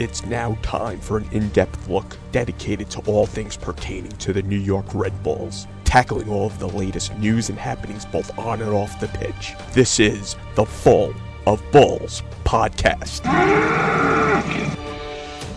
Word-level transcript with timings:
It's 0.00 0.24
now 0.24 0.56
time 0.62 0.98
for 0.98 1.18
an 1.18 1.28
in 1.30 1.50
depth 1.50 1.86
look 1.86 2.16
dedicated 2.32 2.88
to 2.92 3.00
all 3.00 3.26
things 3.26 3.54
pertaining 3.54 4.12
to 4.12 4.32
the 4.32 4.40
New 4.40 4.56
York 4.56 4.86
Red 4.94 5.22
Bulls, 5.22 5.66
tackling 5.84 6.30
all 6.30 6.46
of 6.46 6.58
the 6.58 6.68
latest 6.68 7.14
news 7.18 7.50
and 7.50 7.58
happenings 7.58 8.06
both 8.06 8.38
on 8.38 8.62
and 8.62 8.70
off 8.70 8.98
the 8.98 9.08
pitch. 9.08 9.52
This 9.74 10.00
is 10.00 10.36
the 10.54 10.64
Full 10.64 11.12
of 11.46 11.62
Bulls 11.70 12.22
podcast. 12.44 13.24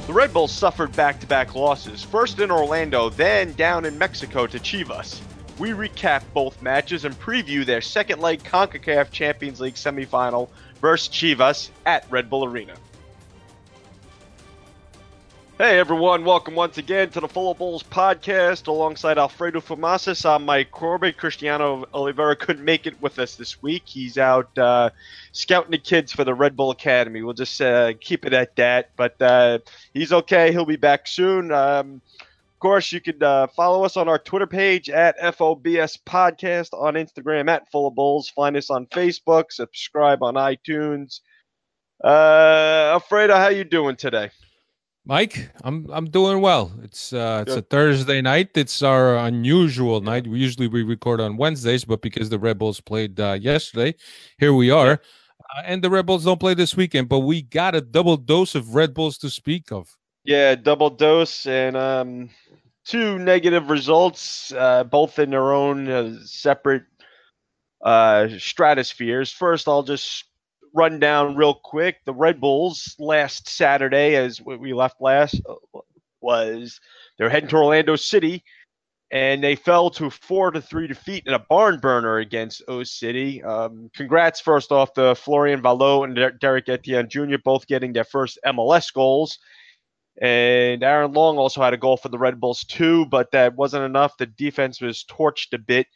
The 0.08 0.14
Red 0.14 0.34
Bulls 0.34 0.52
suffered 0.52 0.94
back 0.94 1.22
to 1.22 1.28
back 1.28 1.56
losses, 1.56 2.04
first 2.04 2.42
in 2.42 2.52
Orlando, 2.52 3.08
then 3.12 3.54
down 3.54 3.86
in 3.86 3.98
Mexico 3.98 4.46
to 4.46 4.60
Chivas. 4.60 5.22
We 5.58 5.70
recap 5.70 6.24
both 6.34 6.62
matches 6.62 7.06
and 7.06 7.18
preview 7.18 7.66
their 7.66 7.80
second 7.80 8.20
leg 8.20 8.44
CONCACAF 8.44 9.10
Champions 9.10 9.62
League 9.62 9.76
semifinal 9.76 10.50
versus 10.82 11.08
Chivas 11.08 11.70
at 11.86 12.06
Red 12.12 12.30
Bull 12.30 12.44
Arena. 12.44 12.74
Hey 15.60 15.78
everyone, 15.78 16.26
welcome 16.26 16.56
once 16.56 16.80
again 16.80 17.12
to 17.12 17.20
the 17.20 17.28
Full 17.28 17.52
of 17.52 17.60
Bulls 17.60 17.84
podcast 17.84 18.66
alongside 18.66 19.20
Alfredo 19.20 19.62
Fumasis. 19.62 20.28
I'm 20.28 20.46
Mike 20.46 20.72
Corbett. 20.72 21.16
Cristiano 21.16 21.86
Oliveira 21.94 22.36
couldn't 22.36 22.66
make 22.66 22.88
it 22.88 23.00
with 23.00 23.20
us 23.20 23.36
this 23.36 23.62
week. 23.62 23.84
He's 23.86 24.18
out 24.18 24.58
uh, 24.58 24.90
scouting 25.32 25.70
the 25.70 25.78
kids 25.78 26.12
for 26.12 26.24
the 26.24 26.34
Red 26.34 26.58
Bull 26.58 26.72
Academy. 26.72 27.22
We'll 27.22 27.36
just 27.36 27.62
uh, 27.62 27.94
keep 28.02 28.26
it 28.26 28.34
at 28.34 28.56
that. 28.56 28.90
But 28.96 29.22
uh, 29.22 29.60
he's 29.94 30.12
okay. 30.12 30.52
He'll 30.52 30.66
be 30.66 30.76
back 30.76 31.06
soon. 31.06 31.52
Um, 31.52 32.02
of 32.20 32.60
course, 32.60 32.92
you 32.92 33.00
can 33.00 33.22
uh, 33.22 33.46
follow 33.46 33.86
us 33.86 33.96
on 33.96 34.10
our 34.10 34.18
Twitter 34.18 34.48
page 34.48 34.90
at 34.90 35.20
FOBS 35.20 36.00
Podcast, 36.04 36.74
on 36.74 36.96
Instagram 36.96 37.48
at 37.48 37.70
Full 37.70 37.86
of 37.88 37.94
Bulls. 37.94 38.28
Find 38.28 38.58
us 38.58 38.72
on 38.72 38.88
Facebook. 38.88 39.52
Subscribe 39.52 40.24
on 40.24 40.34
iTunes. 40.34 41.20
Uh, 42.04 42.90
Alfredo, 42.94 43.36
how 43.36 43.50
you 43.50 43.64
doing 43.64 43.98
today? 43.98 44.32
Mike, 45.06 45.52
I'm 45.64 45.90
I'm 45.92 46.10
doing 46.10 46.40
well. 46.40 46.72
It's 46.82 47.12
uh 47.12 47.44
it's 47.46 47.56
a 47.56 47.62
Thursday 47.62 48.22
night. 48.22 48.52
It's 48.56 48.82
our 48.82 49.18
unusual 49.18 50.00
night. 50.00 50.26
We 50.28 50.40
usually 50.40 50.68
we 50.68 50.84
record 50.84 51.20
on 51.20 51.36
Wednesdays, 51.36 51.84
but 51.84 52.02
because 52.02 52.30
the 52.30 52.40
Red 52.40 52.58
Bulls 52.58 52.80
played 52.80 53.20
uh, 53.20 53.34
yesterday, 53.34 53.96
here 54.38 54.54
we 54.54 54.72
are. 54.72 55.02
Uh, 55.58 55.62
and 55.66 55.84
the 55.84 55.90
Red 55.90 56.06
Bulls 56.06 56.24
don't 56.24 56.40
play 56.40 56.54
this 56.54 56.78
weekend, 56.78 57.10
but 57.10 57.20
we 57.20 57.42
got 57.42 57.76
a 57.76 57.82
double 57.82 58.16
dose 58.16 58.56
of 58.56 58.76
Red 58.76 58.94
Bulls 58.94 59.18
to 59.18 59.30
speak 59.30 59.74
of. 59.74 59.90
Yeah, 60.24 60.56
double 60.56 60.90
dose 60.90 61.46
and 61.48 61.76
um 61.76 62.30
two 62.86 63.20
negative 63.20 63.70
results, 63.70 64.54
uh, 64.54 64.86
both 64.86 65.20
in 65.20 65.32
their 65.32 65.54
own 65.54 65.90
uh, 65.90 66.18
separate 66.24 66.84
uh, 67.84 68.28
stratospheres. 68.38 69.34
First, 69.34 69.68
I'll 69.68 69.84
just 69.84 70.26
run 70.74 71.00
down 71.00 71.36
real 71.36 71.54
quick. 71.54 71.98
The 72.06 72.14
Red 72.14 72.42
Bulls 72.42 72.96
last 73.00 73.48
Saturday, 73.48 74.16
as 74.16 74.42
we 74.42 74.74
left 74.74 75.00
last, 75.00 75.42
uh, 75.48 75.80
was 76.22 76.80
they're 77.18 77.30
heading 77.30 77.50
to 77.50 77.58
Orlando 77.58 77.96
City, 77.96 78.44
and 79.12 79.44
they 79.44 79.56
fell 79.56 79.90
to 79.92 80.10
four 80.10 80.52
to 80.52 80.62
three 80.62 80.88
defeat 80.88 81.24
in 81.28 81.34
a 81.34 81.46
barn 81.50 81.80
burner 81.80 82.18
against 82.18 82.64
O 82.68 82.84
City. 82.84 83.44
Um, 83.44 83.92
congrats 83.96 84.40
first 84.40 84.72
off 84.72 84.94
to 84.94 85.16
Florian 85.16 85.62
Valot 85.62 86.10
and 86.10 86.40
Derek 86.40 86.70
Etienne 86.70 87.10
Jr. 87.10 87.38
both 87.44 87.68
getting 87.68 87.94
their 87.94 88.06
first 88.06 88.40
MLS 88.46 88.92
goals. 88.92 89.38
And 90.22 90.84
Aaron 90.84 91.12
Long 91.14 91.38
also 91.38 91.62
had 91.62 91.74
a 91.74 91.78
goal 91.78 91.98
for 91.98 92.10
the 92.10 92.20
Red 92.20 92.40
Bulls 92.40 92.64
too, 92.64 93.06
but 93.08 93.32
that 93.32 93.56
wasn't 93.56 93.86
enough. 93.86 94.18
The 94.18 94.28
defense 94.28 94.80
was 94.80 95.04
torched 95.10 95.54
a 95.54 95.58
bit 95.58 95.88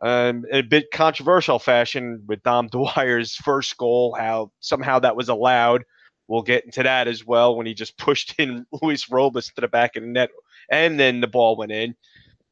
um, 0.00 0.44
in 0.50 0.58
a 0.58 0.62
bit 0.62 0.90
controversial 0.92 1.58
fashion 1.58 2.22
with 2.26 2.42
Dom 2.42 2.68
Dwyer's 2.70 3.34
first 3.34 3.76
goal, 3.76 4.14
how 4.18 4.52
somehow 4.60 4.98
that 5.00 5.16
was 5.16 5.28
allowed. 5.28 5.84
We'll 6.28 6.42
get 6.42 6.64
into 6.64 6.82
that 6.82 7.08
as 7.08 7.24
well 7.24 7.56
when 7.56 7.66
he 7.66 7.74
just 7.74 7.96
pushed 7.96 8.34
in 8.38 8.66
Luis 8.82 9.10
Robles 9.10 9.46
to 9.46 9.60
the 9.60 9.68
back 9.68 9.96
of 9.96 10.02
the 10.02 10.08
net 10.08 10.30
and 10.70 11.00
then 11.00 11.20
the 11.20 11.26
ball 11.26 11.56
went 11.56 11.72
in. 11.72 11.94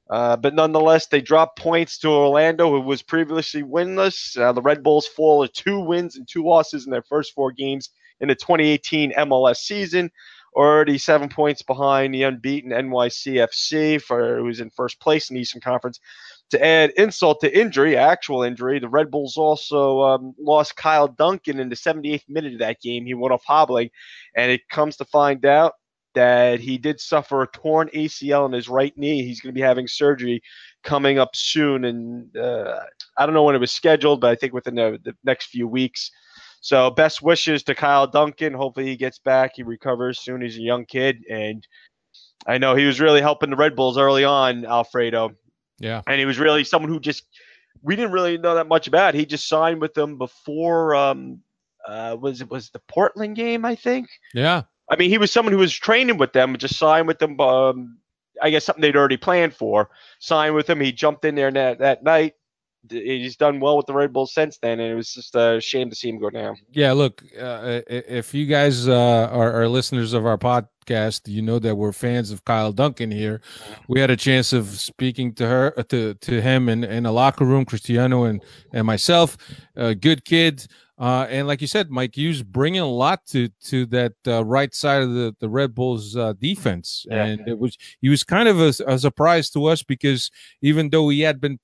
Uh, 0.08 0.36
but 0.36 0.55
nonetheless, 0.55 1.08
they 1.08 1.20
dropped 1.20 1.58
points 1.58 1.98
to 1.98 2.08
Orlando, 2.08 2.70
who 2.70 2.80
was 2.80 3.02
previously 3.02 3.62
winless. 3.62 4.39
Uh, 4.39 4.52
the 4.52 4.62
Red 4.62 4.83
Bulls 4.83 5.06
fall 5.06 5.46
to 5.46 5.52
two 5.52 5.80
wins 5.80 6.17
and 6.17 6.29
two 6.29 6.45
losses 6.45 6.86
in 6.86 6.92
their 6.92 7.02
first 7.02 7.35
four 7.35 7.51
games 7.51 7.90
in 8.20 8.29
the 8.29 8.35
2018 8.35 9.12
MLS 9.12 9.56
season. 9.56 10.11
Already 10.55 10.96
seven 10.96 11.29
points 11.29 11.61
behind 11.62 12.14
the 12.14 12.23
unbeaten 12.23 12.70
NYCFC, 12.70 14.01
for 14.01 14.39
who's 14.39 14.61
in 14.61 14.70
first 14.70 15.01
place 15.01 15.29
in 15.29 15.35
the 15.35 15.42
Eastern 15.42 15.61
Conference 15.61 16.01
to 16.51 16.64
add 16.64 16.92
insult 16.96 17.40
to 17.40 17.58
injury, 17.58 17.96
actual 17.96 18.42
injury, 18.42 18.79
the 18.79 18.89
Red 18.89 19.11
Bulls 19.11 19.36
also 19.36 20.01
um, 20.02 20.34
lost 20.39 20.77
Kyle 20.77 21.08
Duncan 21.08 21.58
in 21.58 21.68
the 21.68 21.74
78th 21.74 22.29
minute 22.29 22.55
of 22.55 22.58
that 22.61 22.80
game. 22.80 23.05
He 23.05 23.14
went 23.14 23.33
off 23.33 23.45
hobbling, 23.45 23.90
and 24.36 24.51
it 24.51 24.68
comes 24.68 24.96
to 24.98 25.05
find 25.05 25.45
out 25.45 25.74
that 26.14 26.61
he 26.61 26.79
did 26.79 26.98
suffer 26.98 27.42
a 27.42 27.48
torn 27.48 27.90
ACL 27.95 28.46
in 28.46 28.52
his 28.52 28.68
right 28.68 28.96
knee. 28.96 29.23
He's 29.23 29.40
going 29.40 29.52
to 29.55 29.58
be 29.58 29.64
having 29.64 29.86
surgery 29.86 30.40
coming 30.83 31.18
up 31.18 31.35
soon, 31.35 31.85
and 31.85 32.35
uh, 32.36 32.80
I 33.18 33.27
don't 33.27 33.35
know 33.35 33.42
when 33.42 33.56
it 33.56 33.61
was 33.61 33.73
scheduled, 33.73 34.20
but 34.20 34.30
I 34.30 34.36
think 34.36 34.52
within 34.52 34.77
the, 34.77 34.98
the 35.05 35.14
next 35.24 35.46
few 35.46 35.67
weeks. 35.67 36.11
So, 36.61 36.90
best 36.90 37.23
wishes 37.23 37.62
to 37.64 37.74
Kyle 37.74 38.06
Duncan. 38.06 38.55
Hopefully, 38.55 38.86
he 38.86 38.96
gets 38.96 39.18
back. 39.18 39.52
He 39.56 39.62
recovers 39.62 40.20
soon. 40.20 40.40
He's 40.40 40.56
a 40.56 40.62
young 40.62 40.86
kid, 40.86 41.23
and 41.29 41.67
I 42.46 42.58
know 42.58 42.74
he 42.74 42.86
was 42.86 43.01
really 43.01 43.20
helping 43.20 43.51
the 43.51 43.56
Red 43.56 43.77
Bulls 43.77 43.98
early 43.98 44.24
on, 44.24 44.64
Alfredo. 44.64 45.33
Yeah. 45.79 46.03
And 46.07 46.19
he 46.19 46.27
was 46.27 46.39
really 46.39 46.64
someone 46.64 46.91
who 46.91 47.01
just 47.01 47.25
we 47.83 47.97
didn't 47.97 48.13
really 48.13 48.39
know 48.39 48.55
that 48.55 48.69
much 48.69 48.87
about. 48.87 49.14
He 49.14 49.27
just 49.27 49.48
signed 49.48 49.81
with 49.81 49.95
them 49.95 50.19
before 50.19 50.95
um 50.95 51.41
uh 51.87 52.17
was 52.19 52.41
it 52.41 52.51
was 52.51 52.70
the 52.70 52.81
Portland 52.81 53.37
game, 53.37 53.64
I 53.64 53.75
think. 53.75 54.09
Yeah. 54.35 54.63
I 54.89 54.97
mean, 54.97 55.11
he 55.11 55.19
was 55.19 55.33
someone 55.33 55.53
who 55.53 55.59
was 55.59 55.75
training 55.75 56.17
with 56.17 56.33
them, 56.33 56.57
just 56.57 56.79
signed 56.79 57.07
with 57.07 57.19
them 57.19 57.39
um 57.41 57.98
I 58.42 58.51
guess 58.51 58.65
something 58.65 58.83
they'd 58.83 58.97
already 58.97 59.17
planned 59.17 59.55
for. 59.55 59.91
Signed 60.19 60.55
with 60.55 60.69
him, 60.69 60.81
he 60.81 60.92
jumped 60.92 61.25
in 61.25 61.35
there 61.35 61.51
that, 61.51 61.79
that 61.79 62.03
night. 62.03 62.35
He's 62.91 63.36
done 63.36 63.61
well 63.61 63.77
with 63.77 63.86
the 63.86 63.95
Red 63.95 64.13
Bulls 64.13 64.33
since 64.35 64.58
then, 64.58 64.80
and 64.80 64.92
it 64.92 64.95
was 64.95 65.13
just 65.13 65.35
a 65.35 65.61
shame 65.61 65.91
to 65.91 65.97
see 65.97 66.08
him 66.08 66.19
go 66.19 66.30
down. 66.30 66.57
Yeah, 66.70 66.92
look, 66.92 67.23
uh, 67.39 67.80
if 67.86 68.35
you 68.35 68.47
guys 68.47 68.89
uh, 68.89 69.29
are, 69.33 69.52
are 69.52 69.69
listeners 69.69 70.13
of 70.13 70.27
our 70.27 70.39
podcast, 70.39 71.23
you 71.27 71.42
know 71.42 71.58
that 71.58 71.77
we're 71.77 71.92
fans 71.92 72.30
of 72.30 72.45
Kyle 72.45 72.73
Duncan 72.73 73.11
here. 73.11 73.41
We 73.89 74.01
had 74.01 74.11
a 74.11 74.17
chance 74.17 74.52
of 74.52 74.69
speaking 74.69 75.35
to 75.35 75.47
her, 75.47 75.79
uh, 75.79 75.83
to 75.85 76.14
to 76.14 76.41
him, 76.41 76.69
in 76.69 76.85
in 76.85 77.07
a 77.07 77.13
locker 77.13 77.45
room, 77.45 77.64
Cristiano 77.64 78.24
and 78.24 78.42
and 78.73 78.86
myself. 78.86 79.36
A 79.74 79.95
good 79.95 80.24
kid, 80.24 80.67
uh, 80.98 81.27
and 81.29 81.47
like 81.47 81.61
you 81.61 81.67
said, 81.67 81.91
Mike 81.91 82.17
Hughes 82.17 82.42
bringing 82.42 82.80
a 82.80 82.86
lot 82.86 83.27
to 83.27 83.48
to 83.64 83.85
that 83.86 84.14
uh, 84.27 84.45
right 84.45 84.74
side 84.74 85.03
of 85.03 85.13
the 85.13 85.35
the 85.41 85.48
Red 85.48 85.74
Bulls 85.74 86.17
uh, 86.17 86.33
defense, 86.35 87.05
yeah. 87.11 87.24
and 87.24 87.48
it 87.48 87.58
was 87.58 87.77
he 88.01 88.08
was 88.08 88.24
kind 88.24 88.48
of 88.48 88.61
a, 88.61 88.73
a 88.86 88.98
surprise 88.98 89.51
to 89.51 89.67
us 89.67 89.83
because 89.83 90.30
even 90.63 90.89
though 90.89 91.08
he 91.11 91.20
had 91.20 91.41
been 91.41 91.58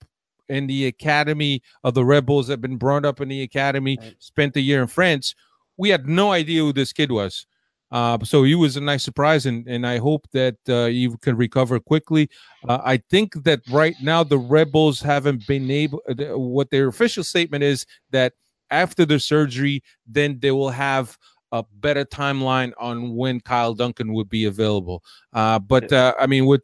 in 0.49 0.67
the 0.67 0.87
academy 0.87 1.63
of 1.85 1.95
the 1.95 2.05
Red 2.05 2.27
Bulls, 2.27 2.49
had 2.49 2.61
been 2.61 2.77
brought 2.77 3.05
up 3.05 3.21
in 3.21 3.29
the 3.29 3.43
academy, 3.43 3.99
right. 4.01 4.15
spent 4.19 4.57
a 4.57 4.61
year 4.61 4.83
in 4.83 4.89
France. 4.89 5.35
We 5.77 5.89
had 5.89 6.09
no 6.09 6.33
idea 6.33 6.63
who 6.63 6.73
this 6.73 6.93
kid 6.93 7.11
was. 7.11 7.47
Uh, 7.91 8.19
so 8.25 8.43
he 8.43 8.55
was 8.55 8.77
a 8.77 8.81
nice 8.81 9.03
surprise, 9.03 9.45
and, 9.45 9.69
and 9.69 9.87
I 9.87 9.99
hope 9.99 10.27
that 10.33 10.57
uh, 10.67 10.87
he 10.87 11.15
can 11.21 11.37
recover 11.37 11.79
quickly. 11.79 12.31
Uh, 12.67 12.79
I 12.83 12.97
think 13.11 13.35
that 13.45 13.61
right 13.71 13.95
now 14.03 14.25
the 14.25 14.39
Red 14.39 14.73
Bulls 14.73 15.01
haven't 15.01 15.47
been 15.47 15.71
able. 15.71 16.01
Uh, 16.09 16.39
what 16.39 16.71
their 16.71 16.89
official 16.89 17.23
statement 17.23 17.63
is 17.63 17.85
that 18.11 18.33
after 18.71 19.05
the 19.05 19.21
surgery, 19.21 19.83
then 20.07 20.39
they 20.41 20.53
will 20.53 20.71
have 20.71 21.19
a 21.53 21.63
better 21.81 22.07
timeline 22.07 22.73
on 22.79 23.15
when 23.15 23.41
Kyle 23.41 23.75
Duncan 23.75 24.15
would 24.15 24.31
be 24.31 24.47
available. 24.47 25.03
Uh, 25.35 25.59
but 25.59 25.93
uh, 25.93 26.15
I 26.19 26.27
mean, 26.27 26.47
with 26.47 26.63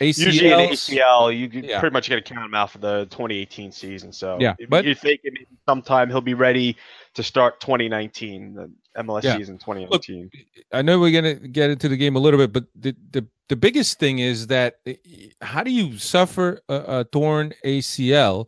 ACLs, 0.00 0.18
usually 0.18 0.52
an 0.52 0.70
ACL, 0.70 1.36
you 1.36 1.48
yeah. 1.62 1.78
pretty 1.78 1.92
much 1.92 2.08
got 2.08 2.16
to 2.16 2.22
count 2.22 2.46
him 2.46 2.54
out 2.54 2.70
for 2.70 2.78
the 2.78 3.06
2018 3.10 3.72
season. 3.72 4.12
So 4.12 4.38
yeah, 4.40 4.54
but 4.68 4.84
you 4.84 4.94
think 4.94 5.20
sometime 5.68 6.08
he'll 6.08 6.20
be 6.20 6.34
ready 6.34 6.76
to 7.14 7.22
start 7.22 7.60
2019, 7.60 8.54
the 8.54 8.70
MLS 9.02 9.22
yeah. 9.22 9.36
season 9.36 9.58
2019. 9.58 10.30
Look, 10.32 10.44
I 10.72 10.82
know 10.82 10.98
we're 10.98 11.12
gonna 11.12 11.34
get 11.34 11.70
into 11.70 11.88
the 11.88 11.96
game 11.96 12.16
a 12.16 12.18
little 12.18 12.38
bit, 12.38 12.52
but 12.52 12.64
the 12.74 12.96
the, 13.10 13.26
the 13.48 13.56
biggest 13.56 13.98
thing 13.98 14.18
is 14.18 14.46
that 14.46 14.76
eh, 14.86 14.94
how 15.42 15.62
do 15.62 15.70
you 15.70 15.98
suffer 15.98 16.60
a, 16.68 17.00
a 17.00 17.04
torn 17.04 17.52
ACL 17.64 18.46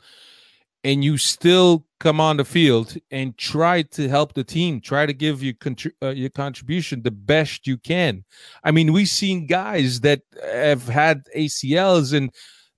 and 0.82 1.04
you 1.04 1.18
still 1.18 1.86
come 2.04 2.20
on 2.20 2.36
the 2.36 2.44
field 2.44 2.94
and 3.10 3.36
try 3.38 3.80
to 3.80 4.08
help 4.10 4.34
the 4.34 4.44
team, 4.44 4.78
try 4.78 5.06
to 5.06 5.14
give 5.14 5.42
your 5.42 5.54
uh, 6.02 6.10
your 6.10 6.28
contribution 6.28 7.02
the 7.02 7.10
best 7.10 7.66
you 7.66 7.78
can. 7.78 8.22
I 8.62 8.72
mean, 8.72 8.92
we've 8.92 9.08
seen 9.08 9.46
guys 9.46 10.00
that 10.00 10.20
have 10.42 10.86
had 10.86 11.22
ACLs 11.34 12.12
and 12.12 12.30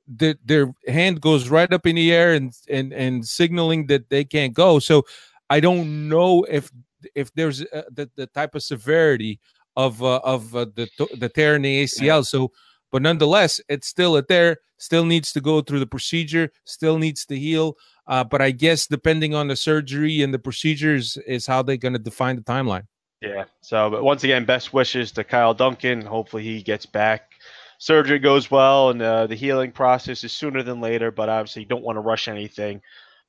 their 0.07 0.37
their 0.45 0.73
hand 0.87 1.21
goes 1.21 1.49
right 1.49 1.73
up 1.73 1.87
in 1.87 1.97
the 1.97 2.13
air 2.13 2.35
and 2.35 2.53
and 2.69 2.93
and 2.93 3.27
signaling 3.27 3.89
that 3.89 4.09
they 4.11 4.25
can't 4.25 4.55
go. 4.55 4.79
So 4.79 5.03
I 5.51 5.59
don't 5.59 6.09
know 6.09 6.45
if 6.49 6.71
if 7.17 7.35
there's 7.35 7.63
uh, 7.63 7.83
the 7.91 8.09
the 8.15 8.29
type 8.29 8.55
of 8.55 8.63
severity 8.63 9.41
of 9.75 10.01
uh, 10.05 10.21
of 10.23 10.55
uh, 10.55 10.67
the 10.77 10.89
the 11.19 11.29
tear 11.29 11.57
in 11.57 11.63
the 11.63 11.83
ACL. 11.83 12.25
So, 12.25 12.53
but 12.93 13.03
nonetheless, 13.03 13.61
it's 13.69 13.89
still 13.89 14.15
a 14.15 14.23
tear. 14.23 14.59
Still 14.79 15.05
needs 15.05 15.33
to 15.33 15.41
go 15.41 15.63
through 15.63 15.81
the 15.81 15.87
procedure. 15.97 16.53
Still 16.65 16.99
needs 16.99 17.25
to 17.27 17.37
heal. 17.37 17.77
Uh, 18.09 18.25
but 18.25 18.41
I 18.41 18.51
guess 18.51 18.87
depending 18.87 19.35
on 19.35 19.49
the 19.49 19.57
surgery 19.57 20.23
and 20.23 20.33
the 20.33 20.39
procedures 20.39 21.17
is 21.27 21.47
how 21.47 21.63
they're 21.63 21.77
going 21.77 21.93
to 21.95 21.99
define 21.99 22.37
the 22.37 22.43
timeline. 22.43 22.85
Yeah. 23.21 23.45
So, 23.61 23.91
but 23.91 24.05
once 24.05 24.25
again, 24.25 24.45
best 24.45 24.73
wishes 24.73 25.11
to 25.13 25.25
Kyle 25.25 25.55
Duncan. 25.55 26.03
Hopefully, 26.03 26.43
he 26.43 26.63
gets 26.63 26.87
back. 26.87 27.33
Surgery 27.79 28.19
goes 28.19 28.51
well, 28.51 28.91
and 28.91 29.03
uh, 29.03 29.27
the 29.27 29.35
healing 29.35 29.73
process 29.73 30.23
is 30.25 30.33
sooner 30.33 30.63
than 30.63 30.81
later. 30.81 31.11
But 31.11 31.29
obviously, 31.29 31.63
you 31.63 31.69
don't 31.69 31.83
want 31.83 31.97
to 31.97 32.01
rush 32.01 32.29
anything. 32.29 32.81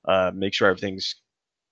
Uh, 0.06 0.32
make 0.34 0.54
sure 0.54 0.70
everything's 0.70 1.16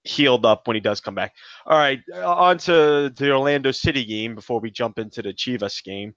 healed 0.04 0.46
up 0.46 0.68
when 0.68 0.76
he 0.76 0.82
does 0.82 1.02
come 1.02 1.16
back. 1.16 1.34
All 1.66 1.78
right, 1.78 2.00
uh, 2.14 2.34
on 2.34 2.58
to 2.60 3.12
the 3.16 3.32
Orlando 3.32 3.72
City 3.72 4.06
game 4.06 4.36
before 4.36 4.60
we 4.60 4.72
jump 4.72 5.00
into 5.00 5.22
the 5.22 5.34
Chivas 5.34 5.84
game. 5.84 6.14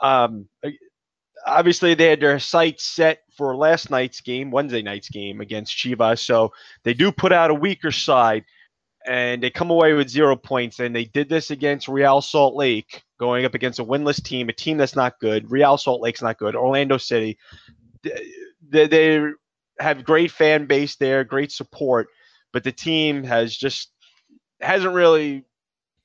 Um, 0.00 0.48
obviously, 1.46 1.94
they 1.94 2.06
had 2.06 2.20
their 2.20 2.38
sights 2.38 2.84
set 2.84 3.20
for 3.36 3.56
last 3.56 3.90
night's 3.90 4.20
game, 4.20 4.50
Wednesday 4.50 4.82
night's 4.82 5.08
game 5.08 5.40
against 5.40 5.76
Chivas. 5.76 6.20
So 6.20 6.52
they 6.84 6.94
do 6.94 7.12
put 7.12 7.32
out 7.32 7.50
a 7.50 7.54
weaker 7.54 7.90
side, 7.90 8.44
and 9.06 9.42
they 9.42 9.50
come 9.50 9.70
away 9.70 9.92
with 9.94 10.08
zero 10.08 10.36
points. 10.36 10.80
And 10.80 10.94
they 10.94 11.04
did 11.04 11.28
this 11.28 11.50
against 11.50 11.88
Real 11.88 12.20
Salt 12.20 12.54
Lake, 12.54 13.02
going 13.18 13.44
up 13.44 13.54
against 13.54 13.78
a 13.78 13.84
winless 13.84 14.22
team, 14.22 14.48
a 14.48 14.52
team 14.52 14.78
that's 14.78 14.96
not 14.96 15.18
good. 15.20 15.50
Real 15.50 15.76
Salt 15.76 16.00
Lake's 16.00 16.22
not 16.22 16.38
good. 16.38 16.54
Orlando 16.54 16.98
City, 16.98 17.38
they, 18.02 18.86
they 18.86 19.22
have 19.78 20.04
great 20.04 20.30
fan 20.30 20.66
base 20.66 20.96
there, 20.96 21.24
great 21.24 21.52
support 21.52 22.08
but 22.52 22.64
the 22.64 22.72
team 22.72 23.24
has 23.24 23.56
just 23.56 23.90
hasn't 24.60 24.94
really 24.94 25.44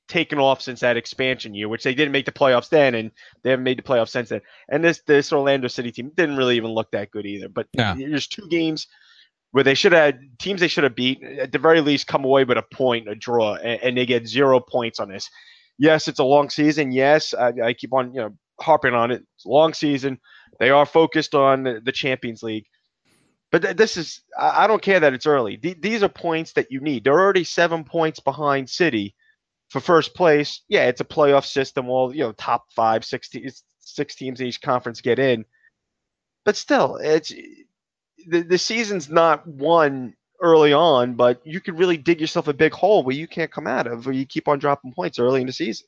taken 0.08 0.38
off 0.38 0.60
since 0.60 0.80
that 0.80 0.96
expansion 0.96 1.54
year, 1.54 1.68
which 1.68 1.84
they 1.84 1.94
didn't 1.94 2.12
make 2.12 2.26
the 2.26 2.32
playoffs 2.32 2.68
then, 2.68 2.94
and 2.94 3.10
they 3.42 3.50
haven't 3.50 3.64
made 3.64 3.78
the 3.78 3.82
playoffs 3.82 4.10
since 4.10 4.28
then. 4.28 4.40
And 4.68 4.84
this 4.84 5.00
this 5.06 5.32
Orlando 5.32 5.68
City 5.68 5.90
team 5.92 6.12
didn't 6.14 6.36
really 6.36 6.56
even 6.56 6.70
look 6.70 6.90
that 6.92 7.10
good 7.10 7.26
either. 7.26 7.48
But 7.48 7.66
yeah. 7.72 7.94
there's 7.96 8.26
two 8.26 8.48
games 8.48 8.86
where 9.52 9.64
they 9.64 9.74
should 9.74 9.92
have 9.92 10.14
teams 10.38 10.60
they 10.60 10.68
should 10.68 10.84
have 10.84 10.94
beat 10.94 11.22
at 11.22 11.52
the 11.52 11.58
very 11.58 11.80
least 11.80 12.06
come 12.06 12.24
away 12.24 12.44
with 12.44 12.58
a 12.58 12.64
point, 12.74 13.08
a 13.08 13.14
draw, 13.14 13.54
and, 13.54 13.80
and 13.82 13.96
they 13.96 14.06
get 14.06 14.26
zero 14.26 14.60
points 14.60 15.00
on 15.00 15.08
this. 15.08 15.28
Yes, 15.78 16.08
it's 16.08 16.18
a 16.18 16.24
long 16.24 16.50
season. 16.50 16.92
Yes, 16.92 17.34
I, 17.34 17.52
I 17.62 17.72
keep 17.72 17.92
on 17.92 18.14
you 18.14 18.20
know 18.20 18.34
harping 18.60 18.94
on 18.94 19.10
it. 19.10 19.22
It's 19.36 19.44
a 19.44 19.50
long 19.50 19.74
season. 19.74 20.18
They 20.58 20.70
are 20.70 20.86
focused 20.86 21.34
on 21.34 21.80
the 21.84 21.92
Champions 21.92 22.42
League. 22.42 22.66
But 23.52 23.62
th- 23.62 23.76
this 23.76 23.96
is, 23.96 24.22
I 24.38 24.66
don't 24.66 24.82
care 24.82 24.98
that 24.98 25.14
it's 25.14 25.26
early. 25.26 25.56
Th- 25.56 25.80
these 25.80 26.02
are 26.02 26.08
points 26.08 26.52
that 26.54 26.70
you 26.70 26.80
need. 26.80 27.04
They're 27.04 27.20
already 27.20 27.44
seven 27.44 27.84
points 27.84 28.18
behind 28.18 28.68
City 28.68 29.14
for 29.68 29.80
first 29.80 30.14
place. 30.14 30.62
Yeah, 30.68 30.86
it's 30.86 31.00
a 31.00 31.04
playoff 31.04 31.44
system. 31.44 31.86
Well, 31.86 32.14
you 32.14 32.20
know, 32.20 32.32
top 32.32 32.66
five, 32.74 33.04
six, 33.04 33.28
te- 33.28 33.50
six 33.80 34.14
teams 34.14 34.40
in 34.40 34.46
each 34.46 34.60
conference 34.60 35.00
get 35.00 35.18
in. 35.18 35.44
But 36.44 36.56
still, 36.56 36.96
it's 36.96 37.32
the, 38.26 38.42
the 38.42 38.58
season's 38.58 39.08
not 39.08 39.46
won 39.46 40.14
early 40.40 40.72
on, 40.72 41.14
but 41.14 41.40
you 41.44 41.60
could 41.60 41.78
really 41.78 41.96
dig 41.96 42.20
yourself 42.20 42.48
a 42.48 42.52
big 42.52 42.72
hole 42.72 43.02
where 43.02 43.16
you 43.16 43.26
can't 43.26 43.50
come 43.50 43.66
out 43.66 43.86
of, 43.86 44.06
where 44.06 44.14
you 44.14 44.26
keep 44.26 44.48
on 44.48 44.58
dropping 44.58 44.92
points 44.92 45.18
early 45.18 45.40
in 45.40 45.46
the 45.46 45.52
season. 45.52 45.86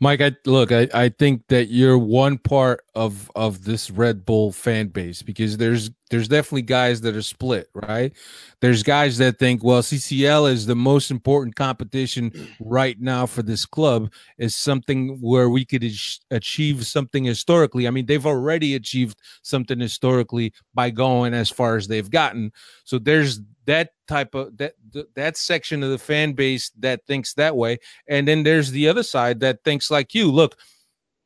Mike, 0.00 0.20
I 0.20 0.32
look, 0.46 0.70
I, 0.70 0.88
I 0.94 1.08
think 1.08 1.48
that 1.48 1.68
you're 1.68 1.98
one 1.98 2.38
part 2.38 2.84
of 2.94 3.30
of 3.34 3.64
this 3.64 3.90
Red 3.90 4.24
Bull 4.24 4.52
fan 4.52 4.88
base 4.88 5.22
because 5.22 5.56
there's 5.56 5.90
there's 6.14 6.28
definitely 6.28 6.62
guys 6.62 7.00
that 7.00 7.16
are 7.16 7.22
split, 7.22 7.68
right? 7.74 8.12
There's 8.60 8.84
guys 8.84 9.18
that 9.18 9.36
think, 9.36 9.64
well, 9.64 9.82
CCL 9.82 10.48
is 10.48 10.64
the 10.64 10.76
most 10.76 11.10
important 11.10 11.56
competition 11.56 12.54
right 12.60 13.00
now 13.00 13.26
for 13.26 13.42
this 13.42 13.66
club, 13.66 14.12
is 14.38 14.54
something 14.54 15.18
where 15.20 15.50
we 15.50 15.64
could 15.64 15.84
achieve 16.30 16.86
something 16.86 17.24
historically. 17.24 17.88
I 17.88 17.90
mean, 17.90 18.06
they've 18.06 18.24
already 18.24 18.76
achieved 18.76 19.18
something 19.42 19.80
historically 19.80 20.52
by 20.72 20.90
going 20.90 21.34
as 21.34 21.50
far 21.50 21.74
as 21.74 21.88
they've 21.88 22.08
gotten. 22.08 22.52
So 22.84 23.00
there's 23.00 23.40
that 23.66 23.90
type 24.06 24.36
of 24.36 24.56
that 24.58 24.74
that 25.16 25.36
section 25.36 25.82
of 25.82 25.90
the 25.90 25.98
fan 25.98 26.34
base 26.34 26.70
that 26.78 27.00
thinks 27.06 27.32
that 27.32 27.56
way 27.56 27.78
and 28.06 28.28
then 28.28 28.42
there's 28.42 28.72
the 28.72 28.86
other 28.86 29.02
side 29.02 29.40
that 29.40 29.64
thinks 29.64 29.90
like 29.90 30.14
you 30.14 30.30
look 30.30 30.58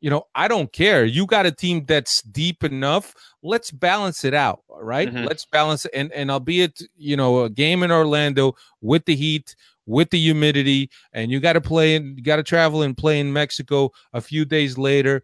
you 0.00 0.10
know 0.10 0.24
i 0.34 0.48
don't 0.48 0.72
care 0.72 1.04
you 1.04 1.26
got 1.26 1.46
a 1.46 1.52
team 1.52 1.84
that's 1.86 2.22
deep 2.22 2.64
enough 2.64 3.14
let's 3.42 3.70
balance 3.70 4.24
it 4.24 4.34
out 4.34 4.62
right 4.80 5.08
mm-hmm. 5.08 5.24
let's 5.24 5.44
balance 5.44 5.84
it 5.84 5.90
and 5.94 6.12
and 6.12 6.30
albeit 6.30 6.80
you 6.96 7.16
know 7.16 7.44
a 7.44 7.50
game 7.50 7.82
in 7.82 7.90
orlando 7.90 8.54
with 8.80 9.04
the 9.04 9.16
heat 9.16 9.56
with 9.86 10.10
the 10.10 10.18
humidity 10.18 10.90
and 11.12 11.30
you 11.30 11.40
got 11.40 11.54
to 11.54 11.60
play 11.60 11.96
and 11.96 12.16
you 12.16 12.22
got 12.22 12.36
to 12.36 12.42
travel 12.42 12.82
and 12.82 12.96
play 12.96 13.18
in 13.18 13.32
mexico 13.32 13.90
a 14.12 14.20
few 14.20 14.44
days 14.44 14.78
later 14.78 15.22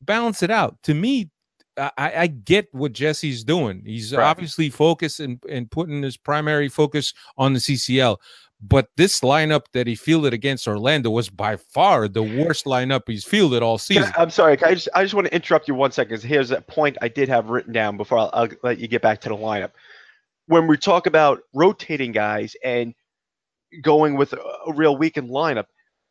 balance 0.00 0.42
it 0.42 0.50
out 0.50 0.76
to 0.82 0.94
me 0.94 1.30
I, 1.76 1.90
I 1.98 2.26
get 2.28 2.68
what 2.72 2.92
Jesse's 2.92 3.42
doing. 3.42 3.82
He's 3.84 4.14
right. 4.14 4.22
obviously 4.22 4.70
focused 4.70 5.18
and, 5.18 5.42
and 5.48 5.68
putting 5.68 6.02
his 6.02 6.16
primary 6.16 6.68
focus 6.68 7.12
on 7.36 7.52
the 7.52 7.58
CCL. 7.58 8.18
But 8.66 8.88
this 8.96 9.20
lineup 9.20 9.64
that 9.74 9.86
he 9.86 9.94
fielded 9.94 10.32
against 10.32 10.66
Orlando 10.66 11.10
was 11.10 11.28
by 11.28 11.56
far 11.56 12.08
the 12.08 12.22
worst 12.22 12.64
lineup 12.64 13.02
he's 13.06 13.24
fielded 13.24 13.62
all 13.62 13.76
season. 13.76 14.10
I, 14.16 14.22
am 14.22 14.30
sorry, 14.30 14.56
I 14.62 14.74
just 14.74 14.88
I 14.94 15.02
just 15.02 15.12
want 15.12 15.26
to 15.26 15.34
interrupt 15.34 15.68
you 15.68 15.74
one 15.74 15.92
second. 15.92 16.22
Here's 16.22 16.50
a 16.50 16.62
point 16.62 16.96
I 17.02 17.08
did 17.08 17.28
have 17.28 17.50
written 17.50 17.74
down 17.74 17.98
before 17.98 18.18
I'll, 18.18 18.30
I'll 18.32 18.48
let 18.62 18.78
you 18.78 18.88
get 18.88 19.02
back 19.02 19.20
to 19.22 19.28
the 19.28 19.36
lineup. 19.36 19.72
When 20.46 20.66
we 20.66 20.78
talk 20.78 21.06
about 21.06 21.42
rotating 21.52 22.12
guys 22.12 22.56
and 22.64 22.94
going 23.82 24.16
with 24.16 24.32
a, 24.32 24.72
real 24.72 24.96
weakened 24.96 25.28
lineup, 25.28 25.66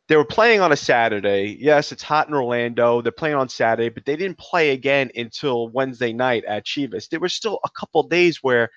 they 0.08 0.16
were 0.16 0.24
playing 0.24 0.60
on 0.60 0.70
a 0.70 0.76
Saturday. 0.76 1.56
Yes, 1.58 1.90
it's 1.90 2.02
hot 2.04 2.28
in 2.28 2.34
Orlando. 2.34 3.00
They're 3.00 3.10
playing 3.10 3.36
on 3.36 3.48
Saturday, 3.48 3.88
but 3.88 4.04
they 4.04 4.16
didn't 4.16 4.38
play 4.38 4.70
again 4.70 5.10
until 5.16 5.70
Wednesday 5.70 6.12
night 6.12 6.44
at 6.44 6.66
Chivas. 6.66 7.08
There 7.08 7.20
were 7.20 7.28
still 7.28 7.58
a 7.64 7.70
couple 7.70 8.02
days 8.04 8.42
where 8.42 8.70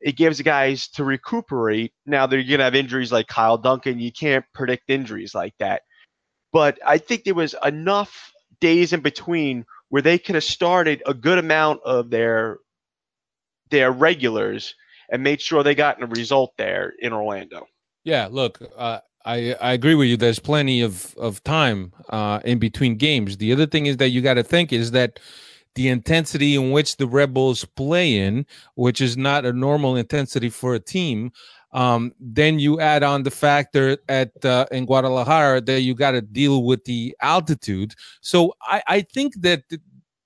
it 0.00 0.16
gives 0.16 0.40
guys 0.42 0.88
to 0.88 1.04
recuperate. 1.04 1.92
Now 2.06 2.26
they're 2.26 2.42
going 2.42 2.58
to 2.58 2.64
have 2.64 2.74
injuries 2.74 3.12
like 3.12 3.26
Kyle 3.26 3.58
Duncan. 3.58 3.98
You 3.98 4.12
can't 4.12 4.44
predict 4.54 4.84
injuries 4.88 5.34
like 5.34 5.54
that. 5.58 5.82
But 6.52 6.78
I 6.86 6.98
think 6.98 7.24
there 7.24 7.34
was 7.34 7.54
enough 7.64 8.32
days 8.60 8.92
in 8.92 9.00
between 9.00 9.66
where 9.88 10.02
they 10.02 10.18
could 10.18 10.34
have 10.34 10.44
started 10.44 11.02
a 11.06 11.14
good 11.14 11.38
amount 11.38 11.82
of 11.84 12.10
their 12.10 12.58
their 13.70 13.92
regulars 13.92 14.74
and 15.10 15.22
made 15.22 15.40
sure 15.40 15.62
they 15.62 15.74
got 15.74 16.02
a 16.02 16.06
result 16.06 16.52
there 16.56 16.94
in 17.00 17.12
Orlando. 17.12 17.66
Yeah, 18.04 18.28
look, 18.30 18.60
uh, 18.76 19.00
I, 19.24 19.54
I 19.60 19.72
agree 19.72 19.94
with 19.94 20.08
you. 20.08 20.16
There's 20.16 20.38
plenty 20.38 20.80
of, 20.80 21.14
of 21.18 21.42
time 21.44 21.92
uh, 22.08 22.40
in 22.44 22.58
between 22.58 22.96
games. 22.96 23.36
The 23.36 23.52
other 23.52 23.66
thing 23.66 23.86
is 23.86 23.98
that 23.98 24.08
you 24.08 24.22
got 24.22 24.34
to 24.34 24.42
think 24.42 24.72
is 24.72 24.92
that 24.92 25.20
the 25.78 25.86
intensity 25.86 26.56
in 26.56 26.72
which 26.72 26.96
the 26.96 27.06
Red 27.06 27.32
Bulls 27.32 27.64
play 27.64 28.16
in, 28.16 28.44
which 28.74 29.00
is 29.00 29.16
not 29.16 29.46
a 29.46 29.52
normal 29.52 29.94
intensity 29.94 30.50
for 30.50 30.74
a 30.74 30.80
team, 30.80 31.30
um, 31.72 32.12
then 32.18 32.58
you 32.58 32.80
add 32.80 33.04
on 33.04 33.22
the 33.22 33.30
factor 33.30 33.96
at 34.08 34.44
uh, 34.44 34.66
in 34.72 34.86
Guadalajara 34.86 35.60
that 35.60 35.82
you 35.82 35.94
got 35.94 36.12
to 36.12 36.20
deal 36.20 36.64
with 36.64 36.84
the 36.84 37.14
altitude. 37.22 37.94
So 38.22 38.54
I, 38.60 38.82
I 38.88 39.00
think 39.02 39.40
that 39.42 39.62